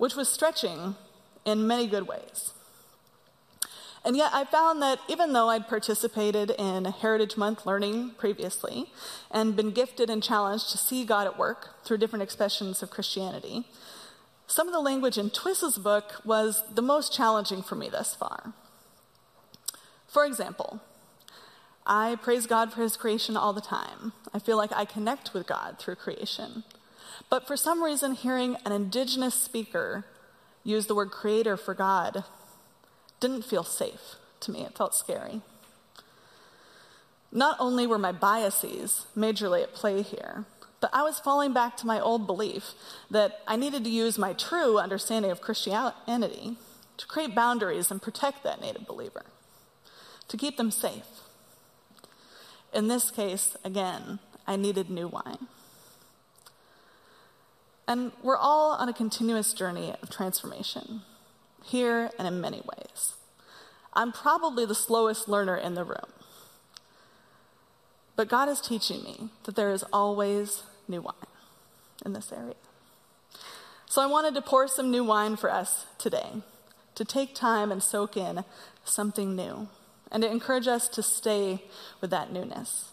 which 0.00 0.16
was 0.16 0.30
stretching 0.30 0.94
in 1.44 1.66
many 1.66 1.86
good 1.86 2.08
ways. 2.08 2.54
And 4.04 4.16
yet, 4.16 4.30
I 4.32 4.44
found 4.44 4.80
that 4.80 4.98
even 5.08 5.34
though 5.34 5.50
I'd 5.50 5.68
participated 5.68 6.52
in 6.58 6.86
Heritage 6.86 7.36
Month 7.36 7.66
learning 7.66 8.12
previously 8.16 8.90
and 9.30 9.54
been 9.54 9.72
gifted 9.72 10.08
and 10.08 10.22
challenged 10.22 10.70
to 10.70 10.78
see 10.78 11.04
God 11.04 11.26
at 11.26 11.38
work 11.38 11.84
through 11.84 11.98
different 11.98 12.22
expressions 12.22 12.82
of 12.82 12.90
Christianity, 12.90 13.66
some 14.46 14.66
of 14.66 14.72
the 14.72 14.80
language 14.80 15.18
in 15.18 15.28
Twiss's 15.28 15.76
book 15.76 16.22
was 16.24 16.62
the 16.74 16.82
most 16.82 17.12
challenging 17.12 17.62
for 17.62 17.74
me 17.74 17.90
thus 17.90 18.14
far. 18.14 18.54
For 20.08 20.24
example, 20.24 20.80
I 21.86 22.16
praise 22.22 22.46
God 22.46 22.72
for 22.72 22.82
his 22.82 22.96
creation 22.96 23.36
all 23.36 23.52
the 23.52 23.60
time. 23.60 24.12
I 24.32 24.38
feel 24.38 24.56
like 24.56 24.72
I 24.72 24.86
connect 24.86 25.34
with 25.34 25.46
God 25.46 25.78
through 25.78 25.96
creation. 25.96 26.64
But 27.28 27.46
for 27.46 27.56
some 27.56 27.82
reason, 27.82 28.14
hearing 28.14 28.56
an 28.64 28.72
indigenous 28.72 29.34
speaker 29.34 30.04
use 30.64 30.86
the 30.86 30.94
word 30.94 31.10
creator 31.10 31.56
for 31.56 31.74
God 31.74 32.24
didn't 33.20 33.44
feel 33.44 33.64
safe 33.64 34.16
to 34.40 34.50
me. 34.50 34.62
It 34.62 34.76
felt 34.76 34.94
scary. 34.94 35.42
Not 37.32 37.56
only 37.60 37.86
were 37.86 37.98
my 37.98 38.12
biases 38.12 39.06
majorly 39.16 39.62
at 39.62 39.74
play 39.74 40.02
here, 40.02 40.44
but 40.80 40.90
I 40.92 41.02
was 41.02 41.20
falling 41.20 41.52
back 41.52 41.76
to 41.76 41.86
my 41.86 42.00
old 42.00 42.26
belief 42.26 42.72
that 43.10 43.40
I 43.46 43.56
needed 43.56 43.84
to 43.84 43.90
use 43.90 44.18
my 44.18 44.32
true 44.32 44.78
understanding 44.78 45.30
of 45.30 45.40
Christianity 45.40 46.56
to 46.96 47.06
create 47.06 47.34
boundaries 47.34 47.90
and 47.90 48.02
protect 48.02 48.42
that 48.42 48.60
native 48.60 48.86
believer, 48.86 49.24
to 50.28 50.36
keep 50.36 50.56
them 50.56 50.70
safe. 50.70 51.04
In 52.72 52.88
this 52.88 53.10
case, 53.10 53.56
again, 53.64 54.18
I 54.46 54.56
needed 54.56 54.90
new 54.90 55.08
wine. 55.08 55.46
And 57.86 58.12
we're 58.22 58.36
all 58.36 58.72
on 58.72 58.88
a 58.88 58.92
continuous 58.92 59.52
journey 59.52 59.94
of 60.02 60.10
transformation, 60.10 61.02
here 61.64 62.10
and 62.18 62.26
in 62.26 62.40
many 62.40 62.62
ways. 62.76 63.14
I'm 63.92 64.12
probably 64.12 64.64
the 64.64 64.74
slowest 64.74 65.28
learner 65.28 65.56
in 65.56 65.74
the 65.74 65.84
room. 65.84 66.12
But 68.16 68.28
God 68.28 68.48
is 68.48 68.60
teaching 68.60 69.02
me 69.02 69.30
that 69.44 69.56
there 69.56 69.70
is 69.70 69.84
always 69.92 70.62
new 70.86 71.00
wine 71.00 71.14
in 72.04 72.12
this 72.12 72.32
area. 72.32 72.54
So 73.86 74.02
I 74.02 74.06
wanted 74.06 74.34
to 74.34 74.42
pour 74.42 74.68
some 74.68 74.90
new 74.90 75.02
wine 75.02 75.36
for 75.36 75.50
us 75.50 75.86
today, 75.98 76.42
to 76.94 77.04
take 77.04 77.34
time 77.34 77.72
and 77.72 77.82
soak 77.82 78.16
in 78.16 78.44
something 78.84 79.34
new, 79.34 79.68
and 80.12 80.22
to 80.22 80.30
encourage 80.30 80.68
us 80.68 80.88
to 80.90 81.02
stay 81.02 81.64
with 82.00 82.10
that 82.10 82.32
newness. 82.32 82.90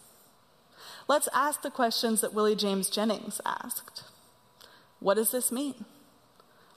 Let's 1.08 1.30
ask 1.34 1.62
the 1.62 1.70
questions 1.70 2.22
that 2.22 2.34
Willie 2.34 2.56
James 2.56 2.90
Jennings 2.90 3.40
asked. 3.46 4.04
What 5.00 5.16
does 5.16 5.32
this 5.32 5.52
mean? 5.52 5.86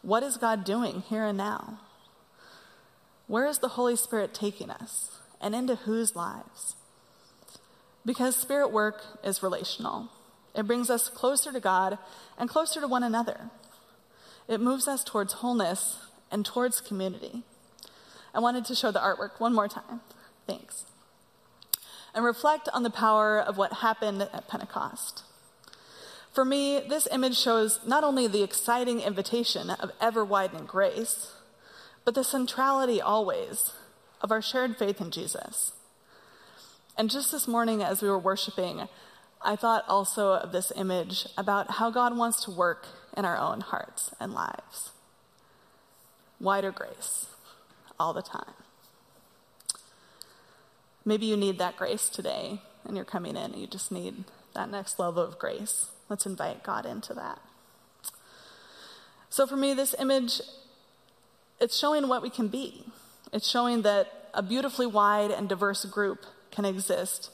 What 0.03 0.23
is 0.23 0.37
God 0.37 0.65
doing 0.65 1.03
here 1.09 1.25
and 1.25 1.37
now? 1.37 1.79
Where 3.27 3.47
is 3.47 3.59
the 3.59 3.69
Holy 3.69 3.97
Spirit 3.97 4.35
taking 4.35 4.71
us 4.71 5.19
and 5.41 5.55
into 5.55 5.77
whose 5.77 6.17
lives? 6.17 6.75
Because 8.05 8.35
spirit 8.35 8.73
work 8.73 9.03
is 9.23 9.43
relational. 9.43 10.09
It 10.55 10.67
brings 10.67 10.91
us 10.91 11.09
closer 11.09 11.53
to 11.53 11.61
God 11.61 11.99
and 12.39 12.49
closer 12.49 12.81
to 12.81 12.89
one 12.89 13.03
another. 13.03 13.51
It 14.49 14.61
moves 14.61 14.89
us 14.89 15.05
towards 15.05 15.35
wholeness 15.35 15.99
and 16.31 16.45
towards 16.45 16.81
community. 16.81 17.43
I 18.35 18.41
wanted 18.41 18.65
to 18.65 18.75
show 18.75 18.91
the 18.91 18.99
artwork 18.99 19.39
one 19.39 19.55
more 19.55 19.69
time. 19.69 20.01
Thanks. 20.47 20.87
And 22.15 22.25
reflect 22.25 22.69
on 22.73 22.83
the 22.83 22.91
power 22.91 23.39
of 23.39 23.57
what 23.57 23.75
happened 23.75 24.23
at 24.23 24.49
Pentecost. 24.49 25.25
For 26.33 26.45
me, 26.45 26.81
this 26.81 27.09
image 27.11 27.37
shows 27.37 27.81
not 27.87 28.05
only 28.05 28.27
the 28.27 28.43
exciting 28.43 29.01
invitation 29.01 29.71
of 29.71 29.91
ever 30.01 30.25
widening 30.25 30.67
grace, 30.67 31.33
but 32.05 32.15
the 32.15 32.25
centrality 32.25 33.01
always 33.01 33.73
of 34.21 34.31
our 34.31 34.41
shared 34.41 34.77
faith 34.77 35.01
in 35.01 35.11
Jesus. 35.11 35.73
And 36.97 37.11
just 37.11 37.33
this 37.33 37.49
morning, 37.49 37.83
as 37.83 38.03
we 38.03 38.09
were 38.09 38.19
worshiping, 38.19 38.89
I 39.43 39.57
thought 39.57 39.85
also 39.89 40.35
of 40.35 40.53
this 40.53 40.73
image 40.77 41.27
about 41.37 41.73
how 41.73 41.91
God 41.91 42.17
wants 42.17 42.45
to 42.45 42.51
work 42.51 42.87
in 43.17 43.25
our 43.25 43.39
own 43.39 43.63
hearts 43.63 44.11
and 44.21 44.33
lives. 44.33 44.91
Wider 46.39 46.71
grace 46.71 47.27
all 47.99 48.13
the 48.13 48.23
time. 48.23 48.53
Maybe 51.05 51.27
you 51.27 51.37
need 51.37 51.59
that 51.59 51.77
grace 51.77 52.09
today 52.09 52.61
and 52.85 52.97
you're 52.97 53.05
coming 53.05 53.37
in 53.37 53.53
and 53.53 53.57
you 53.57 53.67
just 53.67 53.91
need 53.91 54.25
that 54.55 54.71
next 54.71 54.99
level 54.99 55.23
of 55.23 55.39
grace. 55.39 55.91
Let's 56.11 56.27
invite 56.27 56.63
God 56.63 56.85
into 56.85 57.15
that. 57.15 57.39
So 59.31 59.47
for 59.47 59.57
me, 59.57 59.73
this 59.73 59.95
image, 59.99 60.43
it's 61.61 61.79
showing 61.79 62.09
what 62.09 62.21
we 62.21 62.29
can 62.29 62.49
be. 62.49 62.85
It's 63.33 63.49
showing 63.49 63.83
that 63.83 64.29
a 64.35 64.43
beautifully 64.43 64.87
wide 64.87 65.31
and 65.31 65.49
diverse 65.49 65.85
group 65.85 66.27
can 66.51 66.65
exist 66.65 67.31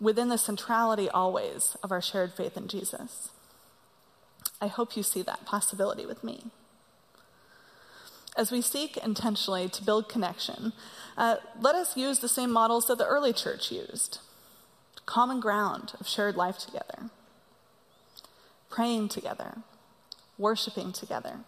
within 0.00 0.28
the 0.28 0.38
centrality 0.38 1.08
always 1.08 1.76
of 1.82 1.92
our 1.92 2.00
shared 2.00 2.32
faith 2.32 2.56
in 2.56 2.66
Jesus. 2.66 3.30
I 4.60 4.68
hope 4.68 4.96
you 4.96 5.02
see 5.02 5.22
that 5.22 5.44
possibility 5.44 6.06
with 6.06 6.24
me. 6.24 6.44
As 8.36 8.50
we 8.50 8.62
seek 8.62 8.96
intentionally 8.96 9.68
to 9.68 9.84
build 9.84 10.08
connection, 10.08 10.72
uh, 11.16 11.36
let 11.60 11.74
us 11.74 11.96
use 11.96 12.20
the 12.20 12.28
same 12.28 12.50
models 12.50 12.86
that 12.86 12.98
the 12.98 13.06
early 13.06 13.32
church 13.32 13.70
used 13.70 14.20
common 15.06 15.40
ground 15.40 15.94
of 15.98 16.06
shared 16.06 16.36
life 16.36 16.58
together, 16.58 17.08
praying 18.70 19.08
together, 19.08 19.58
worshiping 20.36 20.92
together, 20.92 21.40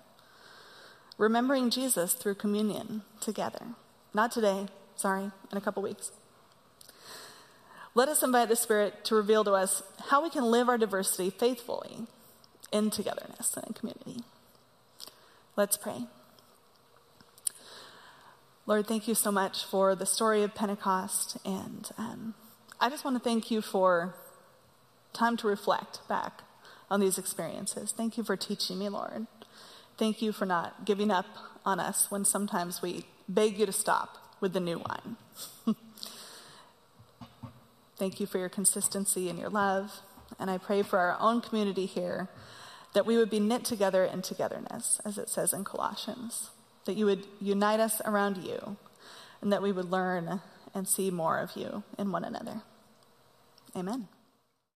remembering 1.18 1.70
Jesus 1.70 2.14
through 2.14 2.35
communion 2.35 3.02
together. 3.20 3.66
Not 4.14 4.33
today, 4.33 4.66
sorry, 4.96 5.30
in 5.50 5.59
a 5.59 5.61
couple 5.61 5.83
weeks. 5.83 6.12
Let 7.94 8.09
us 8.09 8.22
invite 8.22 8.48
the 8.48 8.56
Spirit 8.56 9.04
to 9.06 9.14
reveal 9.14 9.44
to 9.44 9.52
us 9.52 9.83
how 10.11 10.22
we 10.22 10.30
can 10.30 10.44
live 10.44 10.68
our 10.68 10.78
diversity 10.78 11.30
faithfully 11.30 12.06
in 12.72 12.90
togetherness 12.90 13.56
and 13.56 13.66
in 13.66 13.72
community. 13.74 14.24
Let's 15.56 15.76
pray. 15.76 16.06
Lord, 18.66 18.87
thank 18.87 19.09
you 19.09 19.16
so 19.16 19.33
much 19.33 19.64
for 19.64 19.96
the 19.96 20.06
story 20.06 20.44
of 20.44 20.54
Pentecost. 20.54 21.37
And 21.44 21.90
um, 21.98 22.35
I 22.80 22.88
just 22.88 23.04
want 23.04 23.16
to 23.16 23.22
thank 23.22 23.50
you 23.50 23.61
for 23.61 24.14
time 25.12 25.37
to 25.38 25.48
reflect 25.48 26.06
back 26.09 26.44
on 26.90 27.00
these 27.00 27.18
experiences. 27.18 27.92
Thank 27.96 28.18
you 28.18 28.24
for 28.24 28.37
teaching 28.37 28.79
me, 28.79 28.88
Lord. 28.88 29.26
Thank 29.96 30.20
you 30.22 30.33
for 30.33 30.46
not 30.46 30.85
giving 30.85 31.11
up 31.11 31.26
on 31.64 31.79
us 31.79 32.11
when 32.11 32.24
sometimes 32.24 32.83
we 32.83 33.05
beg 33.29 33.59
you 33.59 33.66
to 33.66 33.72
stop 33.72 34.16
with 34.40 34.53
the 34.53 34.61
new 34.61 34.79
wine. 34.79 35.16
Thank 37.96 38.18
you 38.18 38.26
for 38.26 38.38
your 38.38 38.48
consistency 38.48 39.29
and 39.29 39.38
your 39.38 39.50
love. 39.50 40.00
And 40.38 40.50
I 40.50 40.57
pray 40.59 40.83
for 40.83 40.98
our 40.98 41.18
own 41.20 41.42
community 41.42 41.87
here 41.87 42.29
that 42.94 43.07
we 43.07 43.16
would 43.16 43.31
be 43.31 43.38
knit 43.38 43.64
together 43.64 44.05
in 44.05 44.22
togetherness, 44.22 45.00
as 45.05 45.18
it 45.18 45.29
says 45.29 45.53
in 45.53 45.64
Colossians, 45.64 46.50
that 46.87 46.96
you 46.96 47.05
would 47.05 47.26
unite 47.40 47.79
us 47.79 48.00
around 48.05 48.38
you, 48.38 48.76
and 49.42 49.53
that 49.53 49.62
we 49.62 49.70
would 49.70 49.90
learn 49.90 50.40
and 50.74 50.88
see 50.88 51.11
more 51.11 51.38
of 51.38 51.55
you 51.55 51.85
in 51.98 52.11
one 52.11 52.24
another. 52.24 52.62
Amen. 53.76 54.09